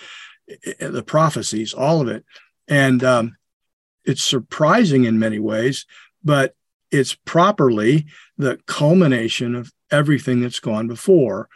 [0.81, 2.25] the prophecies, all of it.
[2.69, 3.37] And um,
[4.05, 5.87] it's surprising in many ways,
[6.25, 6.55] but
[6.93, 8.07] it's properly
[8.39, 11.49] the culmination of everything that's gone before.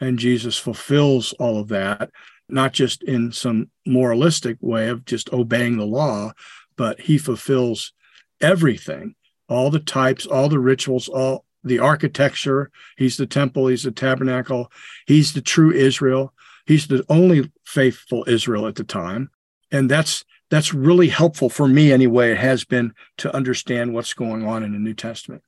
[0.00, 2.10] And Jesus fulfills all of that,
[2.48, 6.32] not just in some moralistic way of just obeying the law,
[6.76, 7.92] but he fulfills
[8.40, 9.14] everything
[9.48, 12.70] all the types, all the rituals, all the architecture.
[12.96, 14.70] He's the temple, he's the tabernacle,
[15.06, 16.32] he's the true Israel.
[16.66, 19.30] He's the only faithful Israel at the time.
[19.72, 22.32] And that's that's really helpful for me anyway.
[22.32, 25.42] It has been to understand what's going on in the New Testament.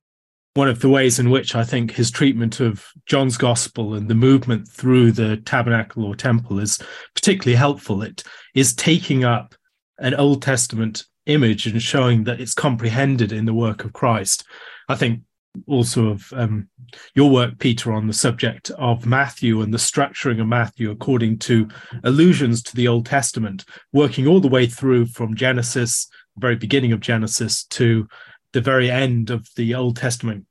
[0.54, 4.14] One of the ways in which I think his treatment of John's gospel and the
[4.14, 6.78] movement through the tabernacle or temple is
[7.14, 8.02] particularly helpful.
[8.02, 8.22] It
[8.54, 9.54] is taking up
[9.98, 14.44] an Old Testament image and showing that it's comprehended in the work of Christ.
[14.88, 15.22] I think
[15.66, 16.68] also of um,
[17.14, 21.68] your work, Peter, on the subject of Matthew and the structuring of Matthew according to
[22.04, 26.92] allusions to the Old Testament, working all the way through from Genesis, the very beginning
[26.92, 28.08] of Genesis, to
[28.52, 30.46] the very end of the Old Testament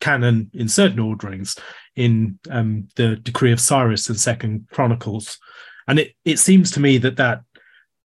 [0.00, 1.56] canon in certain orderings
[1.94, 5.38] in um, the decree of Cyrus and Second Chronicles.
[5.88, 7.40] And it, it seems to me that that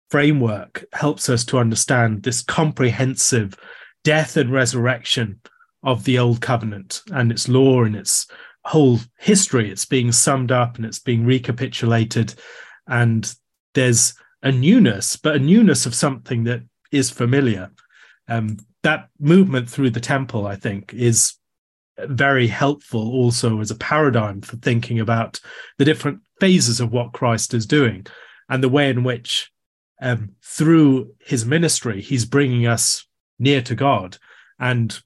[0.09, 3.55] framework helps us to understand this comprehensive
[4.03, 5.39] death and resurrection
[5.83, 8.27] of the old covenant and its law and its
[8.63, 9.71] whole history.
[9.71, 12.35] It's being summed up and it's being recapitulated.
[12.87, 13.33] And
[13.73, 14.13] there's
[14.43, 17.71] a newness, but a newness of something that is familiar.
[18.27, 21.35] Um, that movement through the temple, I think, is
[21.99, 25.39] very helpful also as a paradigm for thinking about
[25.77, 28.05] the different phases of what Christ is doing
[28.49, 29.51] and the way in which
[30.01, 33.05] um, through his ministry, he's bringing us
[33.37, 34.17] near to God
[34.59, 34.99] and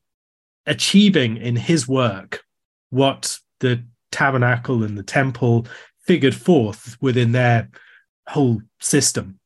[0.65, 2.43] achieving in his work
[2.89, 5.67] what the tabernacle and the temple
[6.05, 7.69] figured forth within their
[8.27, 9.39] whole system.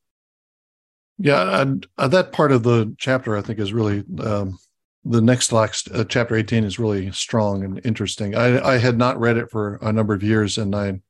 [1.18, 4.58] Yeah, and uh, that part of the chapter I think is really um,
[5.04, 8.34] the next uh, chapter 18 is really strong and interesting.
[8.34, 11.00] I, I had not read it for a number of years, and I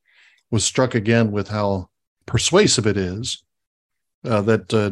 [0.50, 1.90] was struck again with how
[2.26, 3.44] persuasive it is
[4.24, 4.90] uh, that uh,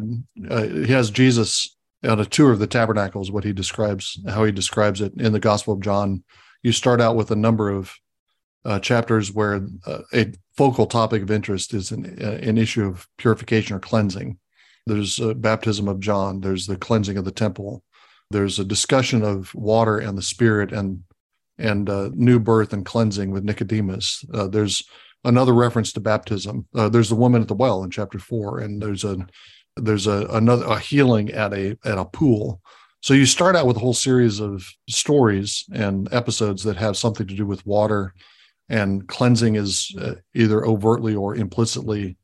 [0.52, 4.44] uh, he has Jesus on a tour of the tabernacle is what he describes how
[4.44, 6.22] he describes it in the Gospel of John.
[6.62, 7.94] You start out with a number of
[8.64, 13.06] uh, chapters where uh, a focal topic of interest is an, uh, an issue of
[13.16, 14.38] purification or cleansing.
[14.86, 16.40] There's baptism of John.
[16.40, 17.84] There's the cleansing of the temple.
[18.30, 21.02] There's a discussion of water and the Spirit and
[21.60, 24.24] and new birth and cleansing with Nicodemus.
[24.50, 24.84] there's
[25.24, 26.66] another reference to baptism.
[26.74, 29.26] Uh, there's the woman at the well in chapter four, and there's a
[29.82, 32.60] there's a another a healing at a at a pool.
[33.00, 37.26] So you start out with a whole series of stories and episodes that have something
[37.26, 38.12] to do with water,
[38.68, 42.16] and cleansing is uh, either overtly or implicitly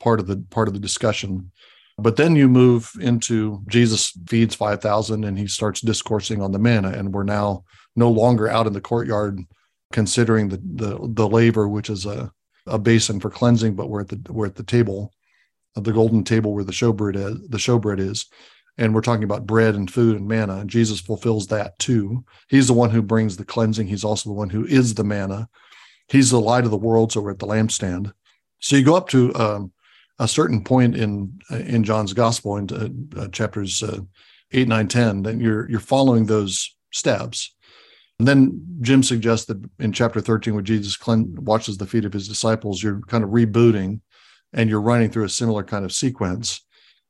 [0.00, 1.50] part of the part of the discussion.
[1.98, 6.88] But then you move into Jesus feeds 5,000 and he starts discoursing on the manna.
[6.88, 9.40] And we're now no longer out in the courtyard
[9.92, 12.32] considering the the, the laver, which is a,
[12.66, 15.12] a basin for cleansing, but we're at the we're at the table,
[15.74, 18.26] the golden table where the showbread is, the showbread is,
[18.78, 20.58] and we're talking about bread and food and manna.
[20.58, 22.24] And Jesus fulfills that too.
[22.48, 23.86] He's the one who brings the cleansing.
[23.86, 25.48] He's also the one who is the manna.
[26.08, 27.12] He's the light of the world.
[27.12, 28.12] So we're at the lampstand.
[28.60, 29.72] So you go up to um,
[30.18, 34.00] a certain point in in John's gospel in uh, chapters uh,
[34.52, 35.22] eight, nine, ten.
[35.22, 37.54] Then you're you're following those steps
[38.22, 42.28] and then Jim suggests that in chapter 13, where Jesus washes the feet of his
[42.28, 44.00] disciples, you're kind of rebooting
[44.52, 46.64] and you're running through a similar kind of sequence.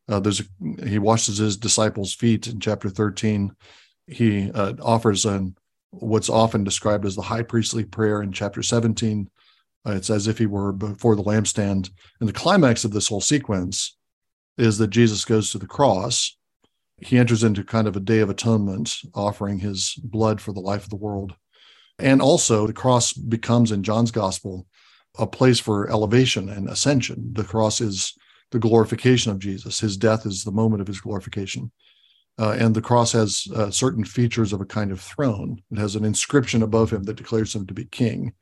[0.08, 0.44] Uh, there's a,
[0.86, 3.54] he washes his disciples' feet in chapter 13.
[4.06, 5.56] He uh, offers an
[5.90, 9.28] what's often described as the high priestly prayer in chapter 17.
[9.86, 11.90] Uh, it's as if he were before the lampstand.
[12.20, 13.96] And the climax of this whole sequence
[14.56, 16.36] is that Jesus goes to the cross.
[16.98, 20.84] He enters into kind of a day of atonement, offering his blood for the life
[20.84, 21.34] of the world.
[21.98, 24.66] And also, the cross becomes in John's gospel
[25.18, 27.30] a place for elevation and ascension.
[27.32, 28.14] The cross is
[28.50, 29.80] the glorification of Jesus.
[29.80, 31.70] His death is the moment of his glorification.
[32.38, 35.60] Uh, and the cross has uh, certain features of a kind of throne.
[35.70, 38.32] It has an inscription above him that declares him to be king.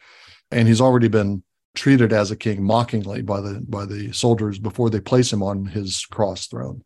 [0.51, 1.43] And he's already been
[1.75, 5.67] treated as a king mockingly by the by the soldiers before they place him on
[5.67, 6.85] his cross throne.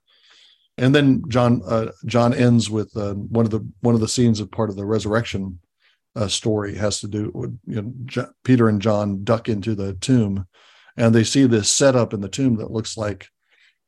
[0.76, 4.41] And then John uh, John ends with uh, one of the one of the scenes
[4.41, 5.59] of part of the resurrection
[6.17, 9.95] uh, story has to do with you know, J- Peter and John duck into the
[9.95, 10.47] tomb,
[10.97, 13.29] and they see this setup in the tomb that looks like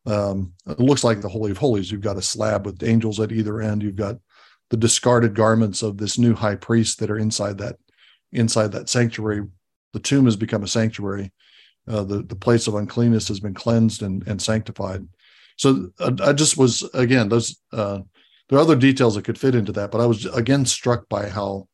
[0.06, 1.90] um, it looks like the Holy of Holies.
[1.90, 3.82] You've got a slab with angels at either end.
[3.82, 4.16] You've got
[4.70, 7.76] the discarded garments of this new high priest that are inside that
[8.32, 9.46] inside that sanctuary.
[9.92, 11.32] The tomb has become a sanctuary.
[11.88, 15.06] Uh, the the place of uncleanness has been cleansed and and sanctified.
[15.56, 18.00] So I, I just was again those uh,
[18.48, 21.28] there are other details that could fit into that, but I was again struck by
[21.28, 21.68] how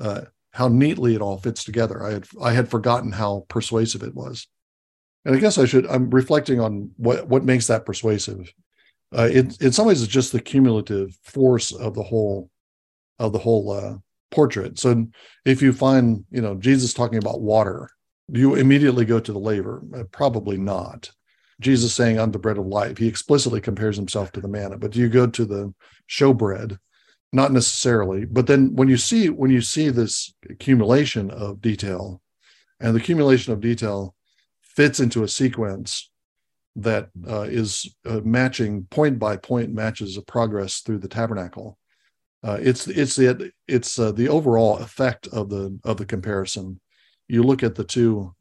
[0.00, 0.22] uh,
[0.52, 2.02] how neatly it all fits together.
[2.02, 4.46] I had I had forgotten how persuasive it was
[5.24, 5.86] and I guess I should.
[5.86, 8.52] I'm reflecting on what what makes that persuasive.
[9.16, 12.50] Uh, in some ways, it's just the cumulative force of the whole
[13.18, 13.94] of the whole uh,
[14.30, 14.78] portrait.
[14.78, 15.06] So,
[15.44, 17.88] if you find you know Jesus talking about water,
[18.30, 19.82] do you immediately go to the laver?
[19.94, 21.10] Uh, probably not.
[21.60, 24.76] Jesus saying, "I'm the bread of life." He explicitly compares himself to the manna.
[24.76, 25.72] But do you go to the
[26.10, 26.78] showbread?
[27.34, 28.26] Not necessarily.
[28.26, 32.22] But then when you see when you see this accumulation of detail,
[32.78, 34.14] and the accumulation of detail
[34.62, 36.12] fits into a sequence
[36.76, 41.76] that uh, is uh, matching point by point matches of progress through the tabernacle.
[42.44, 46.78] Uh, it's it's the it's uh, the overall effect of the of the comparison.
[47.26, 48.32] You look at the two,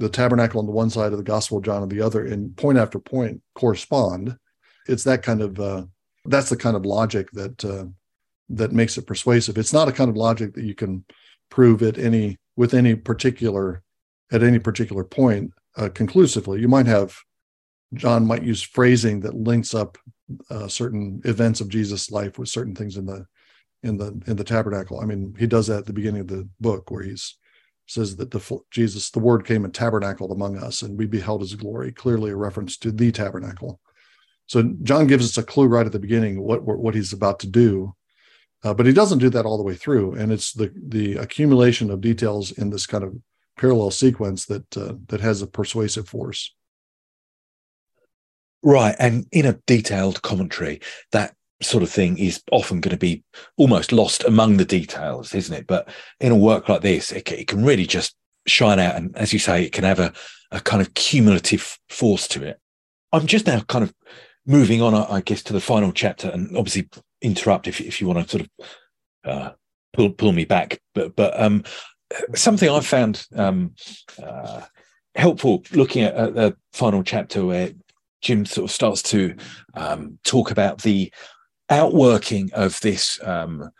[0.00, 2.56] the tabernacle on the one side of the Gospel of John on the other, and
[2.56, 4.36] point after point correspond.
[4.88, 5.84] It's that kind of uh,
[6.24, 7.84] that's the kind of logic that uh,
[8.52, 9.58] that makes it persuasive.
[9.58, 11.04] It's not a kind of logic that you can
[11.50, 13.82] prove at any with any particular
[14.30, 16.60] at any particular point uh, conclusively.
[16.60, 17.16] You might have
[17.94, 19.98] John might use phrasing that links up
[20.50, 23.26] uh, certain events of Jesus' life with certain things in the
[23.82, 25.00] in the in the tabernacle.
[25.00, 27.36] I mean, he does that at the beginning of the book where he's
[27.86, 31.54] says that the Jesus, the Word came and tabernacled among us, and we beheld His
[31.54, 31.92] glory.
[31.92, 33.80] Clearly, a reference to the tabernacle.
[34.46, 37.46] So John gives us a clue right at the beginning what what he's about to
[37.46, 37.94] do,
[38.64, 40.14] uh, but he doesn't do that all the way through.
[40.14, 43.14] And it's the the accumulation of details in this kind of
[43.56, 46.54] parallel sequence that uh, that has a persuasive force.
[48.62, 53.24] Right, and in a detailed commentary, that sort of thing is often going to be
[53.56, 55.66] almost lost among the details, isn't it?
[55.66, 55.88] But
[56.20, 58.14] in a work like this, it, it can really just
[58.46, 60.12] shine out, and as you say, it can have a,
[60.52, 62.60] a kind of cumulative force to it.
[63.12, 63.92] I'm just now kind of
[64.46, 66.88] moving on, I guess, to the final chapter, and obviously
[67.22, 68.66] interrupt if if you want to sort of
[69.24, 69.50] uh,
[69.92, 70.80] pull pull me back.
[70.94, 71.64] But but um,
[72.34, 73.74] something I found um,
[74.22, 74.62] uh,
[75.14, 77.70] helpful looking at, at, the final chapter where
[78.20, 79.34] Jim sort of starts to
[79.74, 81.12] um, talk about the
[81.70, 83.70] outworking of this um,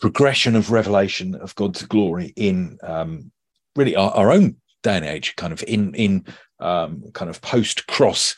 [0.00, 3.30] progression of revelation of God's glory in um,
[3.76, 6.24] really our, our, own day and age, kind of in in
[6.58, 8.36] um, kind of post cross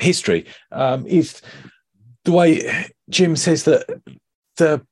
[0.00, 0.46] history,
[1.06, 1.40] is
[2.24, 3.86] the way Jim says that
[4.56, 4.84] the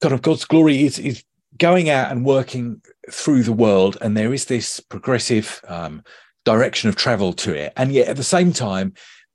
[0.00, 1.24] kind of God's glory is is
[1.58, 6.02] going out and working through the world, and there is this progressive um,
[6.44, 7.72] direction of travel to it.
[7.76, 8.94] And yet at the same time,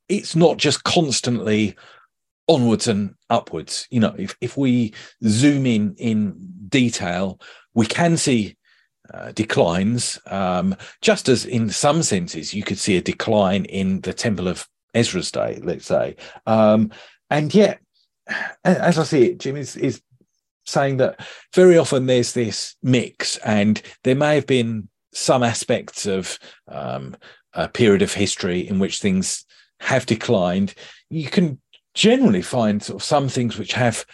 [0.09, 1.75] it's not just constantly
[2.47, 3.87] onwards and upwards.
[3.89, 4.93] You know, if, if we
[5.23, 6.35] zoom in in
[6.69, 7.39] detail,
[7.73, 8.57] we can see
[9.13, 14.13] uh, declines, um, just as in some senses you could see a decline in the
[14.13, 14.67] Temple of
[14.97, 16.15] Ezra's day, let's say.
[16.45, 16.91] Um,
[17.29, 17.79] and yet,
[18.63, 20.01] as I see it, Jim is, is
[20.65, 26.37] saying that very often there's this mix, and there may have been some aspects of
[26.67, 27.15] um,
[27.53, 29.45] a period of history in which things
[29.79, 30.73] have declined.
[31.09, 31.61] You can
[31.93, 34.05] generally find sort of some things which have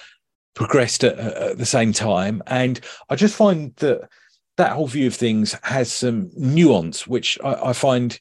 [0.54, 2.80] progressed at, at the same time, and
[3.10, 4.10] I just find that
[4.58, 8.20] that whole view of things has some nuance, which I, I find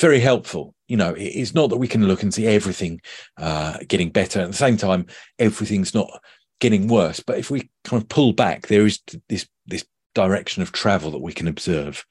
[0.00, 0.74] very helpful.
[0.88, 3.00] You know, it's not that we can look and see everything
[3.38, 4.40] uh, getting better.
[4.40, 5.06] At the same time,
[5.38, 6.10] everything's not
[6.60, 7.20] getting worse.
[7.20, 9.84] But if we kind of pull back, there is this this
[10.14, 12.04] direction of travel that we can observe.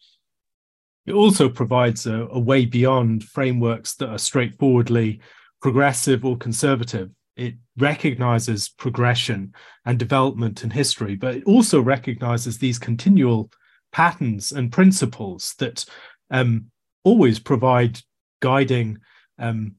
[1.06, 5.22] it also provides a, a way beyond frameworks that are straightforwardly
[5.62, 7.10] progressive or conservative.
[7.36, 9.54] It recognizes progression
[9.86, 13.50] and development in history, but it also recognizes these continual
[13.92, 15.86] patterns and principles that
[16.30, 16.72] um,
[17.04, 18.00] always provide
[18.42, 19.00] guiding
[19.40, 19.76] um,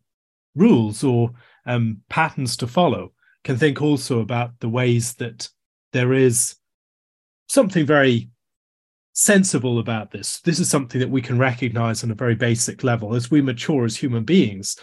[0.55, 1.31] rules or
[1.67, 3.13] um, patterns to follow.
[3.45, 5.49] Can think also about the ways that
[5.93, 6.57] there is
[7.49, 8.31] something very
[9.13, 10.41] sensible about this.
[10.41, 13.15] This is something that we can recognize on a very basic level.
[13.15, 14.77] As we mature as human beings,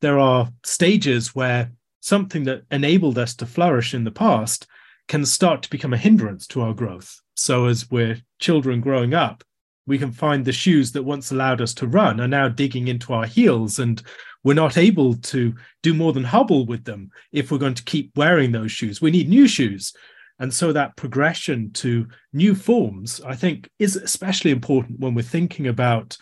[0.00, 1.70] there are stages where
[2.00, 4.66] something that enabled us to flourish in the past
[5.08, 7.20] can start to become a hindrance to our growth.
[7.36, 9.44] So, as we're children growing up,
[9.86, 13.12] we can find the shoes that once allowed us to run are now digging into
[13.12, 14.02] our heels, and
[14.42, 18.16] we're not able to do more than hobble with them if we're going to keep
[18.16, 19.00] wearing those shoes.
[19.00, 19.92] We need new shoes.
[20.38, 25.68] And so that progression to new forms, I think, is especially important when we're thinking
[25.68, 26.16] about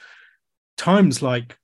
[0.77, 1.57] times like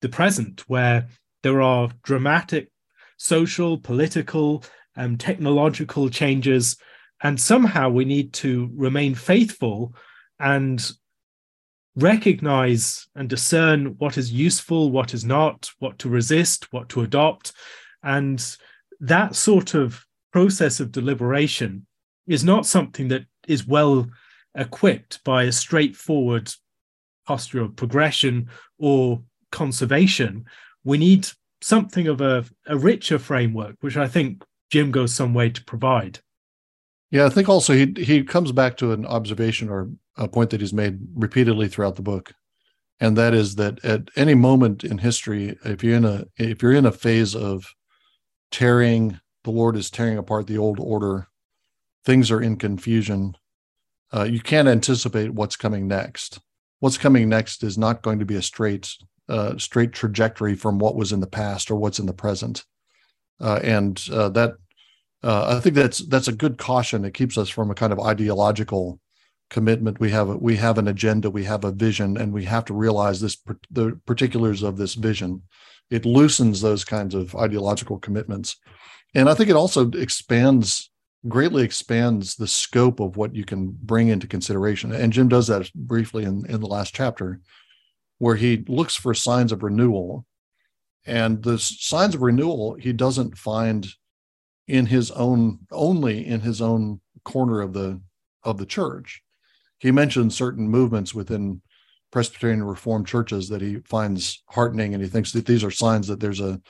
[0.00, 1.08] the present, where
[1.42, 2.70] there are dramatic
[3.16, 4.64] social, political,
[4.96, 6.76] and um, technological changes.
[7.22, 9.94] And somehow we need to remain faithful
[10.38, 10.90] and
[11.96, 17.52] recognize and discern what is useful, what is not, what to resist, what to adopt.
[18.02, 18.44] And
[19.00, 21.86] that sort of process of deliberation
[22.26, 24.08] is not something that is well
[24.54, 26.52] equipped by a straightforward
[27.26, 30.44] posture of progression or conservation.
[30.84, 31.28] We need
[31.60, 36.20] something of a, a richer framework, which I think Jim goes some way to provide.
[37.10, 40.60] Yeah, I think also he he comes back to an observation or a point that
[40.60, 42.34] he's made repeatedly throughout the book,
[43.00, 46.72] and that is that at any moment in history, if you're in a if you're
[46.72, 47.74] in a phase of
[48.52, 51.26] tearing, the Lord is tearing apart the old order,
[52.04, 53.36] things are in confusion.
[54.12, 56.40] Uh, you can't anticipate what's coming next.
[56.80, 58.88] What's coming next is not going to be a straight
[59.28, 62.64] uh, straight trajectory from what was in the past or what's in the present.
[63.40, 64.54] Uh, and uh, that
[65.22, 67.04] uh, I think that's that's a good caution.
[67.04, 69.00] It keeps us from a kind of ideological
[69.50, 70.00] commitment.
[70.00, 72.74] We have a, we have an agenda, we have a vision, and we have to
[72.74, 73.36] realize this
[73.70, 75.42] the particulars of this vision.
[75.90, 78.56] It loosens those kinds of ideological commitments,
[79.14, 80.90] and I think it also expands
[81.28, 84.92] greatly expands the scope of what you can bring into consideration.
[84.92, 87.40] And Jim does that briefly in, in the last chapter
[88.18, 90.24] where he looks for signs of renewal.
[91.04, 93.86] And the signs of renewal he doesn't find
[94.70, 98.00] in his own only in his own corner of the
[98.44, 99.22] of the church.
[99.78, 101.62] He mentions certain movements within
[102.10, 106.20] Presbyterian Reformed churches that he finds heartening, and he thinks that these are signs that
[106.20, 106.60] there's a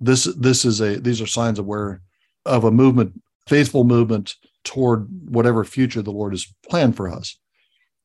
[0.00, 2.00] this this is a these are signs of where
[2.44, 4.34] of a movement, faithful movement
[4.64, 7.38] toward whatever future the Lord has planned for us.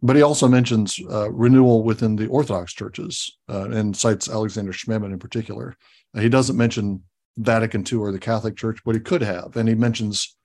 [0.02, 5.14] But he also mentions uh, renewal within the Orthodox churches uh, and cites Alexander Schmemann
[5.14, 5.78] in particular.
[6.14, 7.04] He doesn't mention
[7.38, 9.56] Vatican II or the Catholic Church, but he could have.
[9.56, 10.36] And he mentions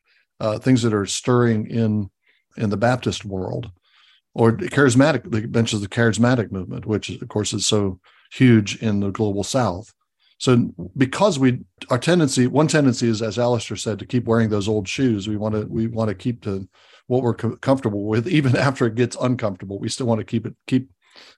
[0.41, 2.11] uh, things that are stirring in
[2.57, 3.71] in the Baptist world,
[4.35, 5.33] or charismatic.
[5.33, 8.01] He mentions the charismatic movement, which of course is so
[8.33, 9.93] huge in the global South.
[10.39, 11.61] So because we
[11.91, 15.29] our tendency, one tendency is, as Alastair said, to keep wearing those old shoes.
[15.29, 16.69] We want to we want to keep to
[17.09, 19.79] what we're co- comfortable with, even after it gets uncomfortable.
[19.79, 20.91] We still want to keep it keep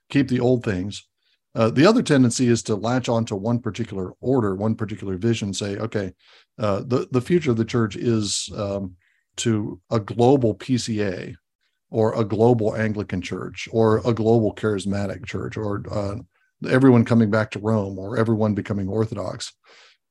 [0.09, 1.07] keep the old things.
[1.53, 5.53] Uh, the other tendency is to latch onto one particular order, one particular vision.
[5.53, 6.13] Say, okay,
[6.57, 8.95] uh, the the future of the church is um,
[9.37, 11.35] to a global PCA,
[11.89, 16.15] or a global Anglican church, or a global charismatic church, or uh,
[16.69, 19.53] everyone coming back to Rome, or everyone becoming Orthodox.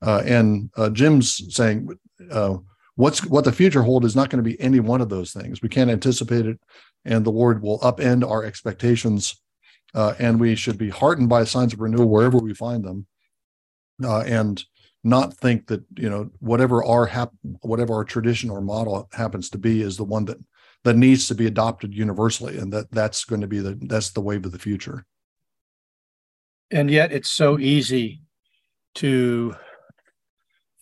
[0.02, 1.88] Uh, and uh, Jim's saying
[2.30, 2.56] uh,
[2.96, 5.62] what's what the future hold is not going to be any one of those things.
[5.62, 6.60] We can't anticipate it,
[7.04, 9.40] and the Lord will upend our expectations,
[9.94, 13.06] uh, and we should be heartened by signs of renewal wherever we find them,
[14.02, 14.64] uh, and
[15.02, 19.58] not think that you know whatever our hap- whatever our tradition or model happens to
[19.58, 20.38] be is the one that
[20.84, 24.20] that needs to be adopted universally, and that that's going to be the that's the
[24.20, 25.06] wave of the future.
[26.70, 28.22] And yet, it's so easy
[28.96, 29.54] to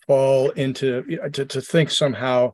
[0.05, 2.53] fall into to, to think somehow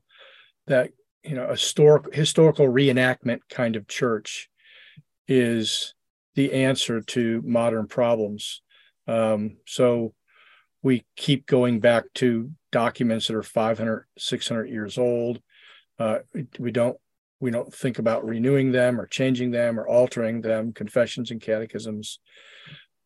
[0.67, 0.91] that
[1.23, 4.49] you know a historic, historical reenactment kind of church
[5.27, 5.94] is
[6.35, 8.61] the answer to modern problems.
[9.07, 10.13] Um, so
[10.83, 15.41] we keep going back to documents that are 500 600 years old.
[15.97, 16.19] Uh,
[16.59, 16.97] we don't
[17.39, 22.19] we don't think about renewing them or changing them or altering them confessions and catechisms.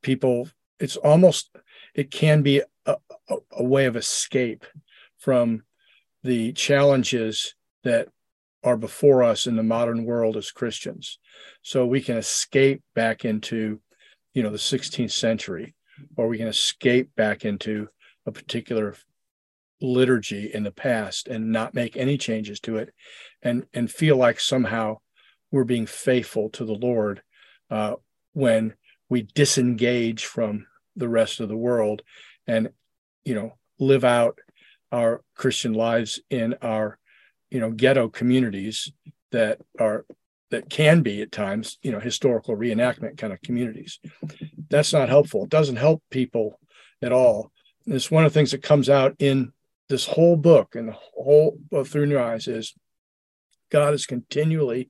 [0.01, 0.49] People
[0.79, 1.55] it's almost
[1.93, 2.95] it can be a,
[3.29, 4.65] a, a way of escape
[5.17, 5.63] from
[6.23, 8.09] the challenges that
[8.63, 11.17] are before us in the modern world as Christians.
[11.61, 13.79] So we can escape back into
[14.33, 15.75] you know, the 16th century,
[16.15, 17.89] or we can escape back into
[18.25, 18.95] a particular
[19.81, 22.93] liturgy in the past and not make any changes to it
[23.41, 24.97] and and feel like somehow
[25.51, 27.21] we're being faithful to the lord
[27.71, 27.93] uh,
[28.33, 28.73] when
[29.07, 32.01] we disengage from the rest of the world
[32.45, 32.69] and
[33.23, 34.37] you know live out
[34.91, 36.99] our christian lives in our
[37.51, 38.91] you know ghetto communities
[39.31, 40.05] that are
[40.51, 43.99] that can be at times you know historical reenactment kind of communities.
[44.69, 45.43] That's not helpful.
[45.43, 46.59] It doesn't help people
[47.01, 47.51] at all.
[47.85, 49.51] It's one of the things that comes out in
[49.87, 52.75] this whole book and the whole through new eyes is
[53.71, 54.89] god is continually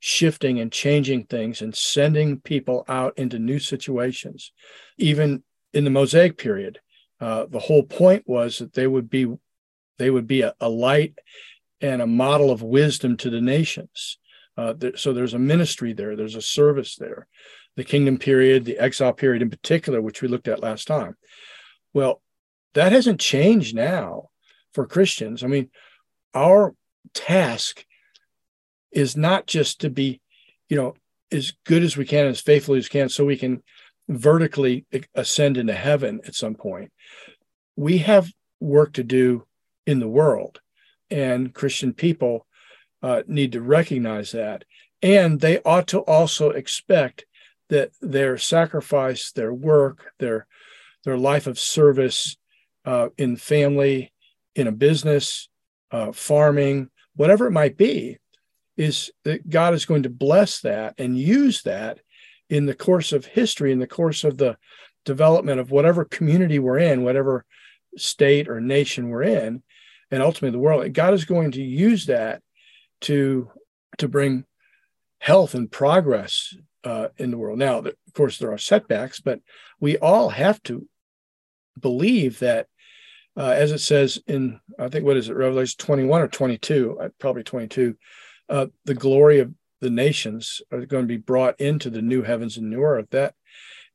[0.00, 4.52] shifting and changing things and sending people out into new situations.
[4.96, 5.42] Even
[5.72, 6.80] in the mosaic period
[7.20, 9.26] uh, the whole point was that they would be
[9.98, 11.18] they would be a, a light
[11.80, 14.18] and a model of wisdom to the nations
[14.58, 17.28] uh, so there's a ministry there, there's a service there.
[17.76, 21.14] The kingdom period, the exile period in particular, which we looked at last time.
[21.94, 22.20] Well,
[22.74, 24.30] that hasn't changed now
[24.74, 25.44] for Christians.
[25.44, 25.70] I mean,
[26.34, 26.74] our
[27.14, 27.86] task
[28.90, 30.20] is not just to be,
[30.68, 30.94] you know,
[31.30, 33.62] as good as we can, as faithfully as we can, so we can
[34.08, 36.90] vertically ascend into heaven at some point.
[37.76, 39.46] We have work to do
[39.86, 40.60] in the world,
[41.10, 42.46] and Christian people
[43.02, 44.64] uh, need to recognize that.
[45.02, 47.24] And they ought to also expect
[47.68, 50.46] that their sacrifice, their work, their
[51.04, 52.36] their life of service
[52.84, 54.12] uh, in family,
[54.54, 55.48] in a business,
[55.92, 58.18] uh, farming, whatever it might be,
[58.76, 62.00] is that God is going to bless that and use that
[62.50, 64.56] in the course of history, in the course of the
[65.04, 67.44] development of whatever community we're in, whatever
[67.96, 69.62] state or nation we're in,
[70.10, 70.92] and ultimately the world.
[70.92, 72.42] God is going to use that
[73.02, 73.50] to
[73.98, 74.44] to bring
[75.20, 76.54] health and progress
[76.84, 77.58] uh, in the world.
[77.58, 79.40] Now, of course, there are setbacks, but
[79.80, 80.86] we all have to
[81.78, 82.66] believe that,
[83.36, 86.58] uh, as it says in I think what is it Revelation twenty one or twenty
[86.58, 87.96] two, uh, probably twenty two,
[88.48, 92.56] uh, the glory of the nations are going to be brought into the new heavens
[92.56, 93.06] and new earth.
[93.10, 93.34] That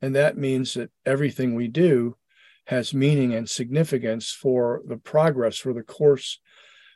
[0.00, 2.16] and that means that everything we do
[2.66, 6.40] has meaning and significance for the progress for the course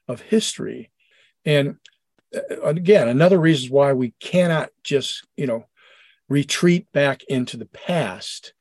[0.07, 0.91] of history.
[1.45, 1.77] And
[2.35, 5.67] uh, again, another reason why we cannot just, you know,
[6.29, 8.53] retreat back into the past.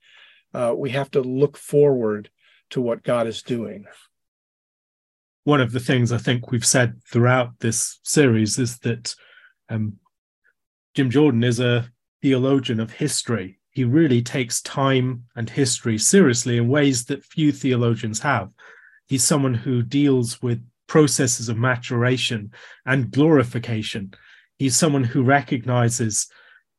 [0.54, 2.30] Uh, we have to look forward
[2.70, 3.86] to what God is doing.
[5.44, 9.16] One of the things I think we've said throughout this series is that
[9.70, 9.98] um,
[10.94, 11.90] Jim Jordan is a
[12.22, 13.60] theologian of history.
[13.78, 18.50] He really takes time and history seriously in ways that few theologians have.
[19.06, 22.54] He's someone who deals with processes of maturation
[22.88, 24.16] and glorification.
[24.58, 26.28] He's someone who recognizes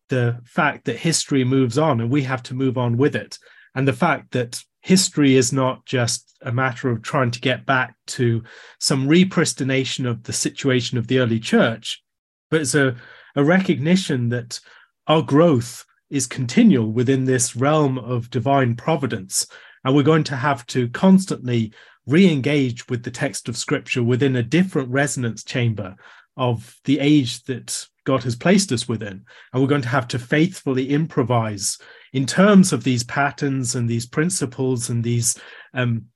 [0.09, 3.39] the fact that history moves on and we have to move on with it.
[3.77, 7.95] And the fact that history is not just a matter of trying to get back
[8.09, 8.43] to
[8.81, 12.03] some repristination of the situation of the early church,
[12.51, 12.97] but it's a,
[13.37, 14.59] a recognition that
[15.07, 19.47] our growth is continual within this realm of divine providence.
[19.85, 21.73] And we're going to have to constantly
[22.07, 25.95] re-engage with the text of scripture within a different resonance chamber
[26.37, 29.25] of the age that God has placed us within.
[29.53, 31.79] And we're going to have to faithfully improvise
[32.13, 35.39] in terms of these patterns and these principles and these
[35.75, 36.07] um,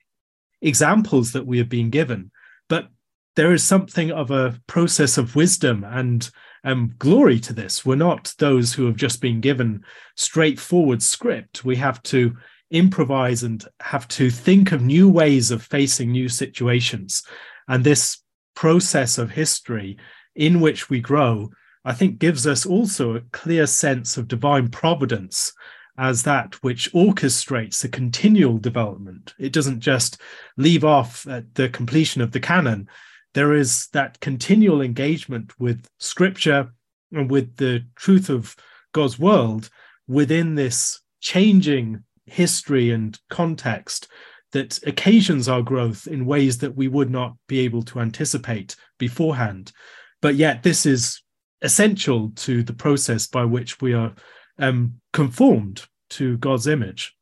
[0.63, 2.31] examples that we have been given.
[2.69, 2.89] But
[3.37, 6.31] there is something of a process of wisdom and
[6.65, 7.85] um, glory to this.
[7.85, 9.85] We're not those who have just been given
[10.17, 11.65] straightforward script.
[11.65, 12.37] We have to
[12.71, 17.23] improvise and have to think of new ways of facing new situations.
[17.69, 18.23] And this
[18.55, 19.99] process of history
[20.35, 21.51] in which we grow,
[21.85, 25.53] I think, gives us also a clear sense of divine providence
[25.99, 29.35] as that which orchestrates the continual development.
[29.39, 30.21] It doesn't just
[30.57, 32.89] leave off at the completion of the canon.
[33.35, 36.73] There is that continual engagement with scripture
[37.13, 38.57] and with the truth of
[38.93, 39.71] God's world
[40.07, 44.09] within this changing history and context
[44.53, 49.73] that occasions our growth in ways that we would not be able to anticipate beforehand.
[50.21, 51.23] But yet, this is
[51.63, 54.15] essential to the process by which we are
[54.59, 57.15] um, conformed to God's image.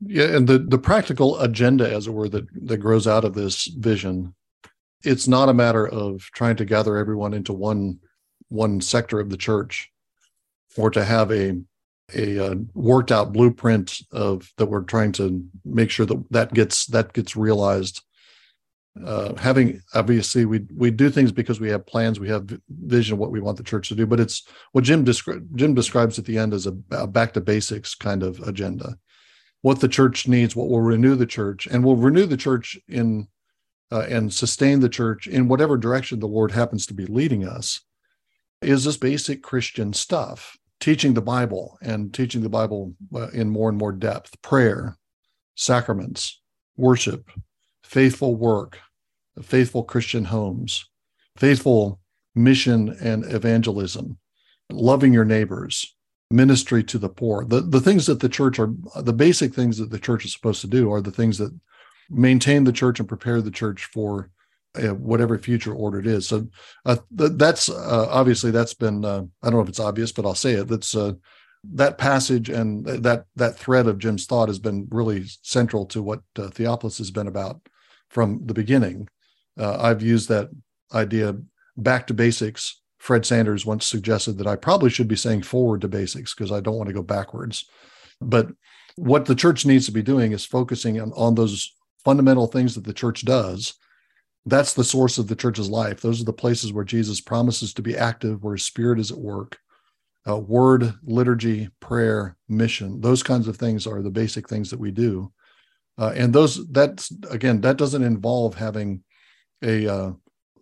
[0.00, 3.66] Yeah, and the the practical agenda, as it were, that that grows out of this
[3.66, 4.34] vision,
[5.04, 8.00] it's not a matter of trying to gather everyone into one
[8.48, 9.90] one sector of the church,
[10.76, 11.60] or to have a
[12.14, 16.86] a uh, worked out blueprint of that we're trying to make sure that that gets
[16.86, 18.02] that gets realized
[19.04, 23.18] uh, having obviously we we do things because we have plans, we have vision of
[23.18, 26.24] what we want the church to do, but it's what Jim descri- Jim describes at
[26.24, 28.98] the end as a, a back to basics kind of agenda.
[29.62, 33.28] What the church needs, what will renew the church, and will renew the church in
[33.90, 37.80] uh, and sustain the church in whatever direction the Lord happens to be leading us,
[38.60, 43.68] is this basic Christian stuff, teaching the Bible and teaching the Bible uh, in more
[43.68, 44.96] and more depth, prayer,
[45.54, 46.40] sacraments,
[46.76, 47.30] worship,
[47.82, 48.78] faithful work,
[49.42, 50.86] faithful Christian homes,
[51.36, 52.00] faithful
[52.34, 54.18] mission and evangelism,
[54.70, 55.96] loving your neighbors,
[56.30, 57.44] ministry to the poor.
[57.44, 60.60] The, the things that the church are, the basic things that the church is supposed
[60.60, 61.58] to do are the things that
[62.10, 64.30] maintain the church and prepare the church for
[64.76, 66.28] uh, whatever future order it is.
[66.28, 66.48] So
[66.84, 70.24] uh, th- that's uh, obviously that's been, uh, I don't know if it's obvious, but
[70.24, 70.68] I'll say it.
[70.68, 71.12] That's uh,
[71.72, 76.20] that passage and that that thread of Jim's thought has been really central to what
[76.38, 77.60] uh, Theopolis has been about
[78.08, 79.08] from the beginning.
[79.60, 80.50] I've used that
[80.94, 81.34] idea
[81.76, 82.80] back to basics.
[82.98, 86.60] Fred Sanders once suggested that I probably should be saying forward to basics because I
[86.60, 87.64] don't want to go backwards.
[88.20, 88.48] But
[88.94, 91.74] what the church needs to be doing is focusing on, on those
[92.08, 93.74] fundamental things that the church does.
[94.46, 96.00] That's the source of the church's life.
[96.00, 99.18] Those are the places where Jesus promises to be active, where his spirit is at
[99.18, 99.58] work.
[100.26, 104.90] Uh, word, liturgy, prayer, mission, those kinds of things are the basic things that we
[104.90, 105.30] do.
[105.98, 109.02] Uh, and those that's again that doesn't involve having
[109.62, 110.12] a uh,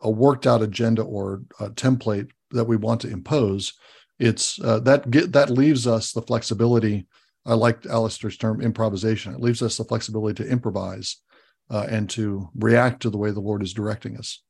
[0.00, 1.42] a worked out agenda or
[1.74, 3.72] template that we want to impose.
[4.18, 7.06] It's uh, that get that leaves us the flexibility.
[7.44, 9.32] I liked Alastair's term improvisation.
[9.32, 11.22] It leaves us the flexibility to improvise
[11.70, 14.42] uh, and to react to the way the Lord is directing us.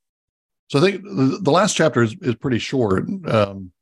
[0.69, 3.05] So I think the, the last chapter is, is pretty short.
[3.27, 3.73] Um,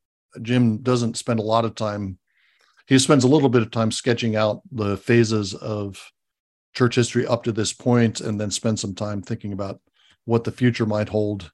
[0.42, 2.18] Jim doesn't spend a lot of time.
[2.86, 6.10] He spends a little bit of time sketching out the phases of
[6.74, 9.80] church history up to this point and then spend some time thinking about
[10.24, 11.50] what the future might hold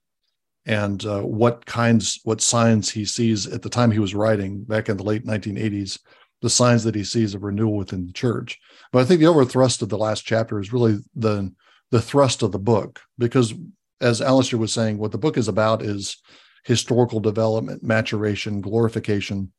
[0.67, 4.89] and uh, what kinds what signs he sees at the time he was writing back
[4.89, 5.99] in the late 1980s
[6.43, 8.59] the signs that he sees of renewal within the church
[8.93, 11.51] but i think the over thrust of the last chapter is really the
[11.91, 13.55] the thrust of the book because
[14.01, 16.17] as Alastair was saying what the book is about is
[16.65, 19.53] historical development maturation glorification.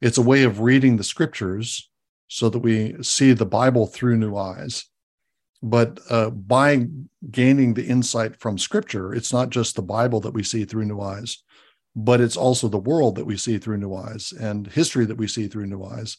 [0.00, 1.90] It's a way of reading the scriptures
[2.28, 4.84] so that we see the bible through new eyes.
[5.62, 6.86] But uh, by
[7.30, 11.00] gaining the insight from scripture it's not just the bible that we see through new
[11.00, 11.42] eyes
[12.00, 15.26] but it's also the world that we see through new eyes and history that we
[15.26, 16.16] see through new eyes.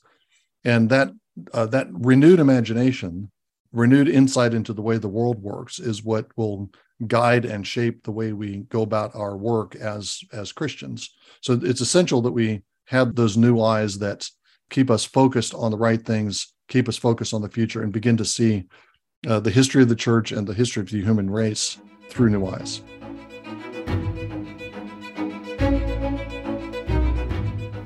[0.65, 1.09] And that
[1.53, 3.31] uh, that renewed imagination
[3.71, 6.69] renewed insight into the way the world works is what will
[7.07, 11.81] guide and shape the way we go about our work as as christians so it's
[11.81, 14.27] essential that we have those new eyes that
[14.69, 18.17] keep us focused on the right things keep us focused on the future and begin
[18.17, 18.65] to see
[19.27, 22.45] uh, the history of the church and the history of the human race through new
[22.45, 22.81] eyes.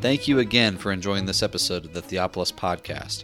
[0.01, 3.23] Thank you again for enjoying this episode of the Theopolis Podcast.